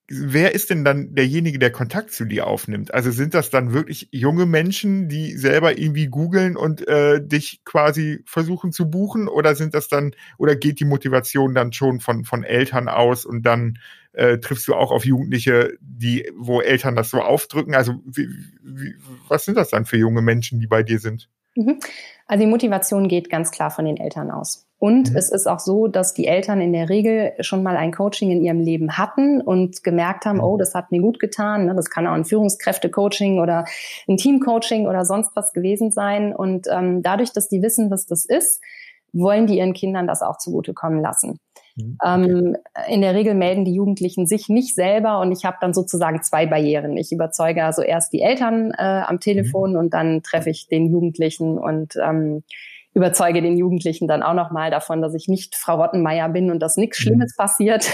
[0.08, 2.94] wer ist denn dann derjenige, der Kontakt zu dir aufnimmt?
[2.94, 8.22] Also sind das dann wirklich junge Menschen, die selber irgendwie googeln und äh, dich quasi
[8.24, 9.28] versuchen zu buchen?
[9.28, 13.42] Oder sind das dann, oder geht die Motivation dann schon von, von Eltern aus und
[13.42, 13.78] dann
[14.12, 17.74] äh, triffst du auch auf Jugendliche, die, wo Eltern das so aufdrücken?
[17.74, 18.28] Also wie,
[18.62, 18.94] wie,
[19.28, 21.28] was sind das dann für junge Menschen, die bei dir sind?
[21.56, 21.80] Mhm.
[22.26, 24.65] Also die Motivation geht ganz klar von den Eltern aus.
[24.78, 25.16] Und mhm.
[25.16, 28.42] es ist auch so, dass die Eltern in der Regel schon mal ein Coaching in
[28.42, 30.44] ihrem Leben hatten und gemerkt haben, mhm.
[30.44, 31.66] oh, das hat mir gut getan.
[31.66, 31.74] Ne?
[31.74, 33.64] Das kann auch ein Führungskräfte-Coaching oder
[34.06, 36.34] ein Team-Coaching oder sonst was gewesen sein.
[36.34, 38.60] Und ähm, dadurch, dass die wissen, was das ist,
[39.12, 41.40] wollen die ihren Kindern das auch zugutekommen lassen.
[41.76, 41.98] Mhm.
[42.04, 42.56] Ähm,
[42.88, 46.46] in der Regel melden die Jugendlichen sich nicht selber und ich habe dann sozusagen zwei
[46.46, 46.96] Barrieren.
[46.96, 49.78] Ich überzeuge also erst die Eltern äh, am Telefon mhm.
[49.78, 52.42] und dann treffe ich den Jugendlichen und ähm,
[52.96, 56.78] überzeuge den Jugendlichen dann auch nochmal davon, dass ich nicht Frau Rottenmeier bin und dass
[56.78, 57.42] nichts Schlimmes mhm.
[57.42, 57.92] passiert.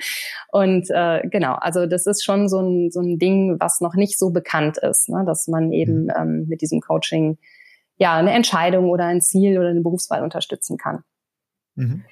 [0.52, 4.16] und äh, genau, also das ist schon so ein, so ein Ding, was noch nicht
[4.16, 5.24] so bekannt ist, ne?
[5.26, 6.12] dass man eben mhm.
[6.16, 7.36] ähm, mit diesem Coaching
[7.96, 11.02] ja eine Entscheidung oder ein Ziel oder eine Berufswahl unterstützen kann.
[11.74, 12.04] Mhm.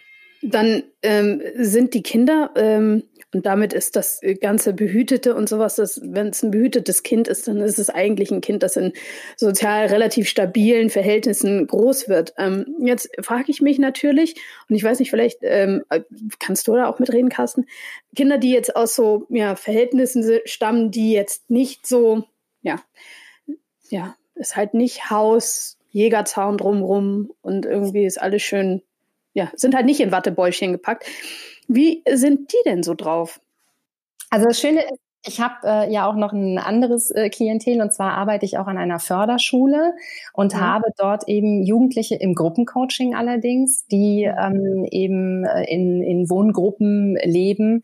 [0.43, 6.29] Dann ähm, sind die Kinder, ähm, und damit ist das ganze Behütete und sowas, wenn
[6.29, 8.93] es ein behütetes Kind ist, dann ist es eigentlich ein Kind, das in
[9.37, 12.35] sozial relativ stabilen Verhältnissen groß wird.
[12.37, 14.35] Ähm, jetzt frage ich mich natürlich,
[14.69, 15.83] und ich weiß nicht, vielleicht ähm,
[16.41, 17.65] kannst du da auch mitreden, Carsten,
[18.15, 22.25] Kinder, die jetzt aus so ja, Verhältnissen stammen, die jetzt nicht so,
[22.61, 22.83] ja,
[23.89, 28.83] ja, ist halt nicht Haus, Jägerzaun drumrum und irgendwie ist alles schön
[29.35, 31.07] ja, sind halt nicht in Wattebäuschen gepackt.
[31.69, 33.41] Wie sind die denn so drauf?
[34.31, 37.93] Also das Schöne ist, ich habe äh, ja auch noch ein anderes äh, Klientel und
[37.93, 39.95] zwar arbeite ich auch an einer Förderschule
[40.33, 40.61] und mhm.
[40.61, 47.83] habe dort eben Jugendliche im Gruppencoaching allerdings, die ähm, eben äh, in, in Wohngruppen leben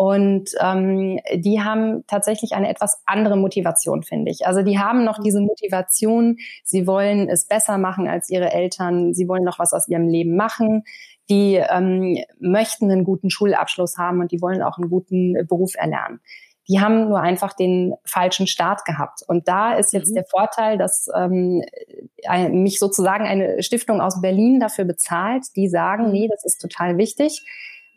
[0.00, 4.46] und ähm, die haben tatsächlich eine etwas andere Motivation, finde ich.
[4.46, 9.28] Also die haben noch diese Motivation, sie wollen es besser machen als ihre Eltern, sie
[9.28, 10.84] wollen noch was aus ihrem Leben machen,
[11.28, 16.20] die ähm, möchten einen guten Schulabschluss haben und die wollen auch einen guten Beruf erlernen.
[16.66, 19.20] Die haben nur einfach den falschen Start gehabt.
[19.28, 20.14] Und da ist jetzt mhm.
[20.14, 21.62] der Vorteil, dass ähm,
[22.52, 26.12] mich sozusagen eine Stiftung aus Berlin dafür bezahlt, die sagen, mhm.
[26.12, 27.44] nee, das ist total wichtig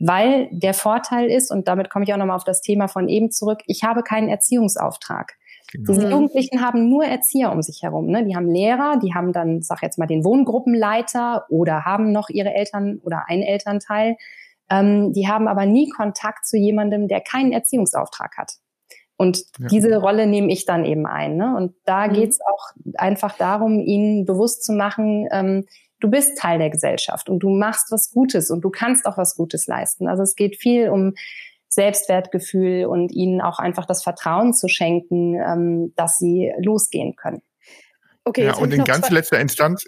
[0.05, 3.31] weil der Vorteil ist, und damit komme ich auch nochmal auf das Thema von eben
[3.31, 5.37] zurück, ich habe keinen Erziehungsauftrag.
[5.71, 5.93] Genau.
[5.93, 6.11] Diese mhm.
[6.11, 8.07] Jugendlichen haben nur Erzieher um sich herum.
[8.07, 8.25] Ne?
[8.25, 12.53] Die haben Lehrer, die haben dann, sag jetzt mal, den Wohngruppenleiter oder haben noch ihre
[12.53, 14.17] Eltern oder ein Elternteil.
[14.69, 18.53] Ähm, die haben aber nie Kontakt zu jemandem, der keinen Erziehungsauftrag hat.
[19.15, 19.67] Und ja.
[19.67, 21.37] diese Rolle nehme ich dann eben ein.
[21.37, 21.55] Ne?
[21.55, 22.13] Und da mhm.
[22.13, 25.65] geht's auch einfach darum, ihnen bewusst zu machen, ähm,
[26.03, 29.35] du bist Teil der Gesellschaft und du machst was Gutes und du kannst auch was
[29.35, 30.07] Gutes leisten.
[30.07, 31.13] Also es geht viel um
[31.69, 37.41] Selbstwertgefühl und ihnen auch einfach das Vertrauen zu schenken, ähm, dass sie losgehen können.
[38.25, 39.85] Okay, ja, und in ganz letzter Instanz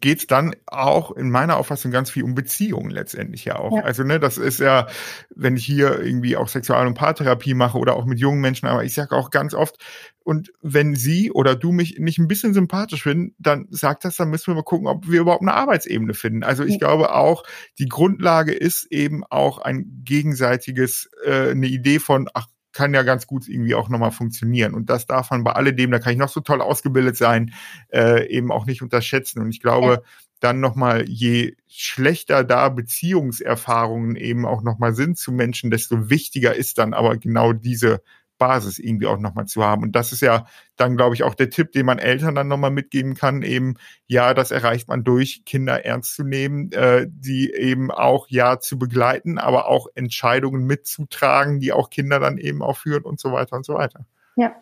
[0.00, 3.76] geht es dann auch in meiner Auffassung ganz viel um Beziehungen letztendlich ja auch.
[3.76, 3.82] Ja.
[3.82, 4.86] Also ne, das ist ja,
[5.34, 8.84] wenn ich hier irgendwie auch Sexual- und Paartherapie mache oder auch mit jungen Menschen, aber
[8.84, 9.76] ich sage auch ganz oft,
[10.24, 14.30] und wenn sie oder du mich nicht ein bisschen sympathisch finden, dann sagt das, dann
[14.30, 16.42] müssen wir mal gucken, ob wir überhaupt eine Arbeitsebene finden.
[16.42, 16.78] Also ich ja.
[16.78, 17.44] glaube auch,
[17.78, 23.26] die Grundlage ist eben auch ein gegenseitiges, äh, eine Idee von, ach, kann ja ganz
[23.26, 24.74] gut irgendwie auch nochmal funktionieren.
[24.74, 27.54] Und das darf man bei alledem, da kann ich noch so toll ausgebildet sein,
[27.90, 29.40] äh, eben auch nicht unterschätzen.
[29.40, 29.98] Und ich glaube, ja.
[30.40, 36.76] dann nochmal, je schlechter da Beziehungserfahrungen eben auch nochmal sind zu Menschen, desto wichtiger ist
[36.76, 38.02] dann aber genau diese
[38.38, 39.82] Basis irgendwie auch nochmal zu haben.
[39.82, 40.46] Und das ist ja
[40.76, 43.74] dann, glaube ich, auch der Tipp, den man Eltern dann nochmal mitgeben kann, eben,
[44.06, 48.78] ja, das erreicht man durch, Kinder ernst zu nehmen, äh, die eben auch, ja, zu
[48.78, 53.56] begleiten, aber auch Entscheidungen mitzutragen, die auch Kinder dann eben auch führen und so weiter
[53.56, 54.06] und so weiter.
[54.36, 54.54] Ja.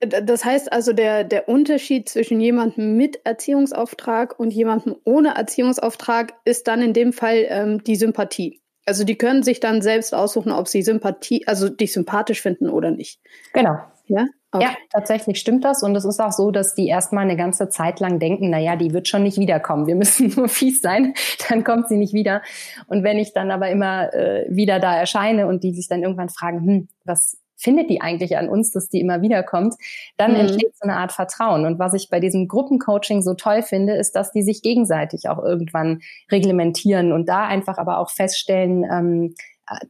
[0.00, 6.68] Das heißt also, der, der Unterschied zwischen jemandem mit Erziehungsauftrag und jemandem ohne Erziehungsauftrag ist
[6.68, 8.60] dann in dem Fall ähm, die Sympathie.
[8.86, 12.90] Also die können sich dann selbst aussuchen, ob sie Sympathie, also dich sympathisch finden oder
[12.90, 13.20] nicht.
[13.52, 13.78] Genau.
[14.06, 14.26] Ja?
[14.52, 14.64] Okay.
[14.64, 15.82] Ja, tatsächlich stimmt das.
[15.82, 18.76] Und es ist auch so, dass die erstmal eine ganze Zeit lang denken, na ja,
[18.76, 19.86] die wird schon nicht wiederkommen.
[19.86, 21.14] Wir müssen nur fies sein,
[21.48, 22.42] dann kommt sie nicht wieder.
[22.86, 26.28] Und wenn ich dann aber immer äh, wieder da erscheine und die sich dann irgendwann
[26.28, 29.74] fragen, hm, was, findet die eigentlich an uns, dass die immer wieder kommt,
[30.16, 30.40] dann mhm.
[30.40, 31.66] entsteht so eine Art Vertrauen.
[31.66, 35.42] Und was ich bei diesem Gruppencoaching so toll finde, ist, dass die sich gegenseitig auch
[35.42, 39.34] irgendwann reglementieren und da einfach aber auch feststellen, ähm,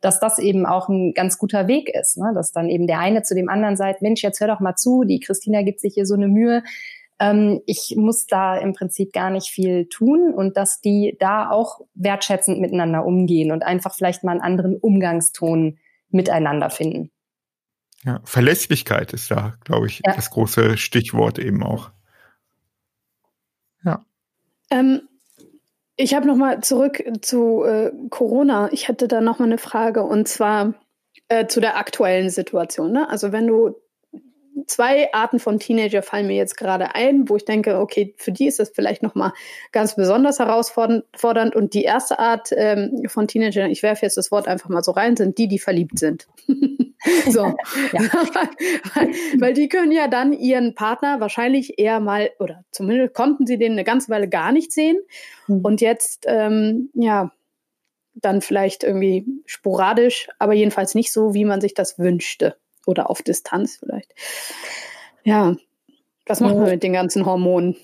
[0.00, 2.32] dass das eben auch ein ganz guter Weg ist, ne?
[2.34, 5.04] dass dann eben der eine zu dem anderen sagt, Mensch, jetzt hör doch mal zu,
[5.04, 6.62] die Christina gibt sich hier so eine Mühe,
[7.18, 11.80] ähm, ich muss da im Prinzip gar nicht viel tun und dass die da auch
[11.94, 15.78] wertschätzend miteinander umgehen und einfach vielleicht mal einen anderen Umgangston
[16.10, 17.10] miteinander finden.
[18.04, 20.14] Ja, Verlässlichkeit ist da, glaube ich, ja.
[20.14, 21.90] das große Stichwort eben auch.
[23.84, 24.04] Ja.
[24.70, 25.08] Ähm,
[25.96, 28.70] ich habe noch mal zurück zu äh, Corona.
[28.72, 30.74] Ich hätte da noch mal eine Frage und zwar
[31.28, 32.92] äh, zu der aktuellen Situation.
[32.92, 33.08] Ne?
[33.08, 33.74] Also wenn du
[34.66, 38.46] zwei Arten von Teenager fallen mir jetzt gerade ein, wo ich denke, okay, für die
[38.46, 39.32] ist das vielleicht noch mal
[39.72, 41.54] ganz besonders herausfordernd.
[41.54, 44.92] Und die erste Art ähm, von Teenager, ich werfe jetzt das Wort einfach mal so
[44.92, 46.26] rein, sind die, die verliebt sind.
[47.28, 47.54] so,
[47.92, 53.58] weil, weil die können ja dann ihren Partner wahrscheinlich eher mal oder zumindest konnten sie
[53.58, 54.96] den eine ganze Weile gar nicht sehen.
[55.48, 55.60] Mhm.
[55.60, 57.30] Und jetzt, ähm, ja,
[58.14, 62.56] dann vielleicht irgendwie sporadisch, aber jedenfalls nicht so, wie man sich das wünschte
[62.86, 64.14] oder auf Distanz vielleicht.
[65.24, 65.54] Ja,
[66.26, 67.76] was macht man mit den ganzen Hormonen?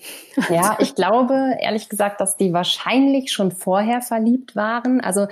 [0.49, 4.99] Ja, ich glaube ehrlich gesagt, dass die wahrscheinlich schon vorher verliebt waren.
[4.99, 5.27] Also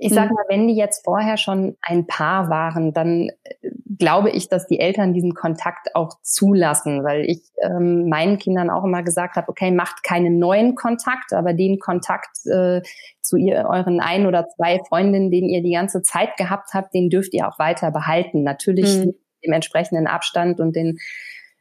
[0.00, 0.34] ich sage mhm.
[0.34, 4.78] mal, wenn die jetzt vorher schon ein Paar waren, dann äh, glaube ich, dass die
[4.78, 9.70] Eltern diesen Kontakt auch zulassen, weil ich ähm, meinen Kindern auch immer gesagt habe, okay,
[9.70, 12.80] macht keinen neuen Kontakt, aber den Kontakt äh,
[13.20, 17.10] zu ihr, euren ein oder zwei Freundinnen, den ihr die ganze Zeit gehabt habt, den
[17.10, 18.44] dürft ihr auch weiter behalten.
[18.44, 19.14] Natürlich mhm.
[19.44, 20.98] dem entsprechenden Abstand und den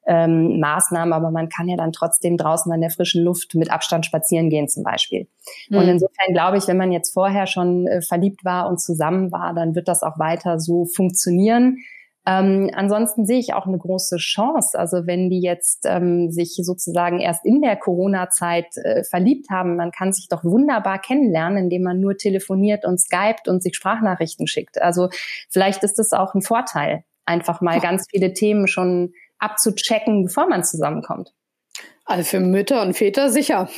[0.08, 4.06] ähm, Maßnahmen, aber man kann ja dann trotzdem draußen an der frischen Luft mit Abstand
[4.06, 5.28] spazieren gehen zum Beispiel.
[5.70, 5.78] Mhm.
[5.78, 9.54] Und insofern glaube ich, wenn man jetzt vorher schon äh, verliebt war und zusammen war,
[9.54, 11.78] dann wird das auch weiter so funktionieren.
[12.26, 14.78] Ähm, ansonsten sehe ich auch eine große Chance.
[14.78, 19.92] Also wenn die jetzt ähm, sich sozusagen erst in der Corona-Zeit äh, verliebt haben, man
[19.92, 24.82] kann sich doch wunderbar kennenlernen, indem man nur telefoniert und skypt und sich Sprachnachrichten schickt.
[24.82, 25.08] Also
[25.50, 30.64] vielleicht ist das auch ein Vorteil, einfach mal ganz viele Themen schon abzuchecken, bevor man
[30.64, 31.32] zusammenkommt.
[32.06, 33.70] Also für Mütter und Väter sicher.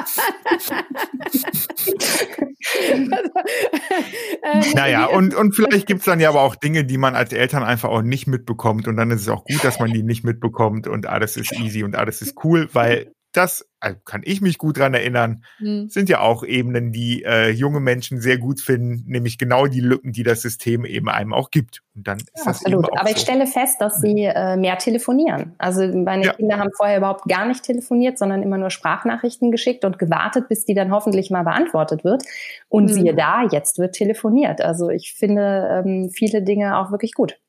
[4.74, 7.90] naja, und, und vielleicht gibt's dann ja aber auch Dinge, die man als Eltern einfach
[7.90, 8.88] auch nicht mitbekommt.
[8.88, 11.84] Und dann ist es auch gut, dass man die nicht mitbekommt und alles ist easy
[11.84, 15.88] und alles ist cool, weil das also kann ich mich gut dran erinnern, mhm.
[15.88, 20.12] sind ja auch Ebenen, die äh, junge Menschen sehr gut finden, nämlich genau die Lücken,
[20.12, 21.82] die das System eben einem auch gibt.
[21.96, 22.86] Und dann ist ja, das absolut.
[22.86, 25.54] Eben auch Aber ich stelle fest, dass sie äh, mehr telefonieren.
[25.56, 26.32] Also meine ja.
[26.34, 30.66] Kinder haben vorher überhaupt gar nicht telefoniert, sondern immer nur Sprachnachrichten geschickt und gewartet, bis
[30.66, 32.22] die dann hoffentlich mal beantwortet wird.
[32.68, 32.88] Und mhm.
[32.94, 34.60] siehe da, jetzt wird telefoniert.
[34.60, 37.40] Also ich finde ähm, viele Dinge auch wirklich gut.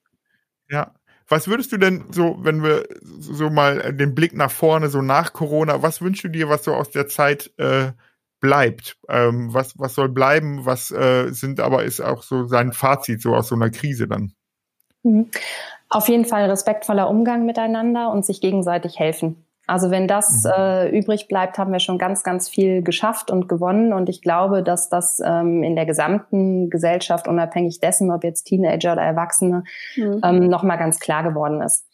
[0.70, 0.94] Ja,
[1.32, 5.32] was würdest du denn so, wenn wir so mal den Blick nach vorne, so nach
[5.32, 7.94] Corona, was wünschst du dir, was so aus der Zeit äh,
[8.42, 8.98] bleibt?
[9.08, 10.66] Ähm, was, was soll bleiben?
[10.66, 14.34] Was äh, sind aber ist auch so sein Fazit so aus so einer Krise dann?
[15.04, 15.32] Mhm.
[15.90, 19.46] Auf jeden Fall respektvoller Umgang miteinander und sich gegenseitig helfen.
[19.68, 20.52] Also wenn das mhm.
[20.56, 23.94] äh, übrig bleibt, haben wir schon ganz, ganz viel geschafft und gewonnen.
[23.94, 28.94] Und ich glaube, dass das ähm, in der gesamten Gesellschaft, unabhängig dessen, ob jetzt Teenager
[28.94, 29.64] oder Erwachsene,
[29.96, 30.22] mhm.
[30.24, 31.86] ähm, nochmal ganz klar geworden ist.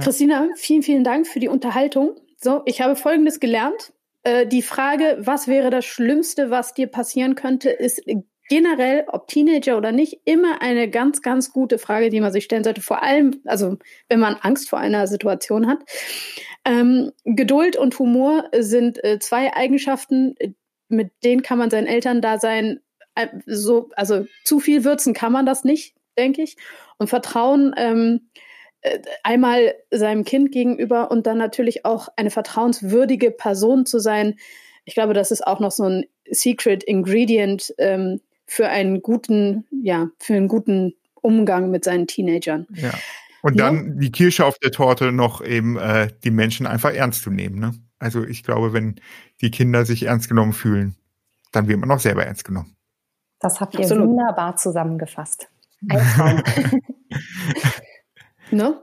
[0.00, 2.16] Christina, vielen, vielen Dank für die Unterhaltung.
[2.40, 3.92] So, ich habe Folgendes gelernt.
[4.22, 8.02] Äh, die Frage, was wäre das Schlimmste, was dir passieren könnte, ist
[8.48, 12.64] generell, ob Teenager oder nicht, immer eine ganz, ganz gute Frage, die man sich stellen
[12.64, 12.80] sollte.
[12.80, 13.78] Vor allem, also
[14.08, 15.78] wenn man Angst vor einer Situation hat.
[16.64, 20.34] Ähm, Geduld und Humor sind äh, zwei Eigenschaften,
[20.88, 22.80] mit denen kann man seinen Eltern da sein.
[23.14, 26.56] Äh, so, also zu viel würzen kann man das nicht, denke ich.
[26.98, 28.28] Und Vertrauen ähm,
[28.82, 34.36] äh, einmal seinem Kind gegenüber und dann natürlich auch eine vertrauenswürdige Person zu sein.
[34.84, 38.20] Ich glaube, das ist auch noch so ein Secret Ingredient ähm,
[38.52, 42.66] für einen guten, ja, für einen guten Umgang mit seinen Teenagern.
[42.74, 42.92] Ja.
[43.40, 43.82] Und dann ja.
[43.94, 47.58] die Kirsche auf der Torte noch eben äh, die Menschen einfach ernst zu nehmen.
[47.58, 47.72] Ne?
[47.98, 48.96] Also ich glaube, wenn
[49.40, 50.96] die Kinder sich ernst genommen fühlen,
[51.50, 52.76] dann wird man auch selber ernst genommen.
[53.40, 54.08] Das habt ihr Absolut.
[54.08, 55.48] wunderbar zusammengefasst.
[58.50, 58.78] Ne?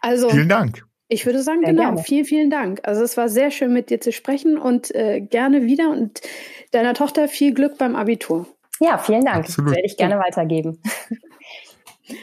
[0.00, 0.86] Also, vielen Dank.
[1.08, 1.82] Ich würde sagen, sehr genau.
[1.82, 2.02] Gerne.
[2.02, 2.80] Vielen, vielen Dank.
[2.84, 6.22] Also es war sehr schön, mit dir zu sprechen und äh, gerne wieder und
[6.70, 8.46] deiner Tochter viel Glück beim Abitur.
[8.82, 9.44] Ja, vielen Dank.
[9.44, 9.70] Absolut.
[9.70, 10.78] Das werde ich gerne weitergeben.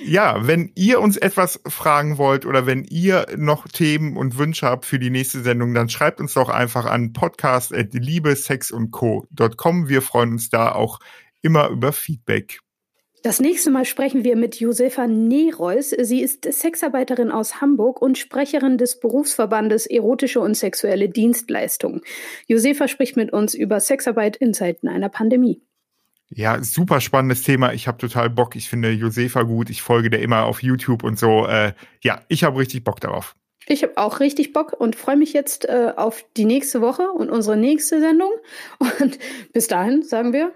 [0.06, 4.86] Ja, wenn ihr uns etwas fragen wollt oder wenn ihr noch Themen und Wünsche habt
[4.86, 9.90] für die nächste Sendung, dann schreibt uns doch einfach an podcast.liebesexundco.com.
[9.90, 11.00] Wir freuen uns da auch
[11.42, 12.60] immer über Feedback.
[13.24, 15.90] Das nächste Mal sprechen wir mit Josefa Nereus.
[15.90, 22.02] Sie ist Sexarbeiterin aus Hamburg und Sprecherin des Berufsverbandes Erotische und Sexuelle Dienstleistungen.
[22.48, 25.64] Josefa spricht mit uns über Sexarbeit in Zeiten einer Pandemie.
[26.30, 27.74] Ja, super spannendes Thema.
[27.74, 28.56] Ich habe total Bock.
[28.56, 29.70] Ich finde Josefa gut.
[29.70, 31.48] Ich folge der immer auf YouTube und so.
[31.48, 31.74] Äh,
[32.04, 33.36] ja, ich habe richtig Bock darauf.
[33.66, 37.30] Ich habe auch richtig Bock und freue mich jetzt äh, auf die nächste Woche und
[37.30, 38.32] unsere nächste Sendung.
[39.00, 39.20] Und
[39.54, 40.52] bis dahin sagen wir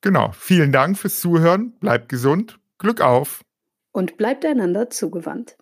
[0.00, 0.32] Genau.
[0.32, 1.72] Vielen Dank fürs Zuhören.
[1.80, 2.58] Bleibt gesund.
[2.78, 3.42] Glück auf.
[3.92, 5.56] Und bleibt einander zugewandt.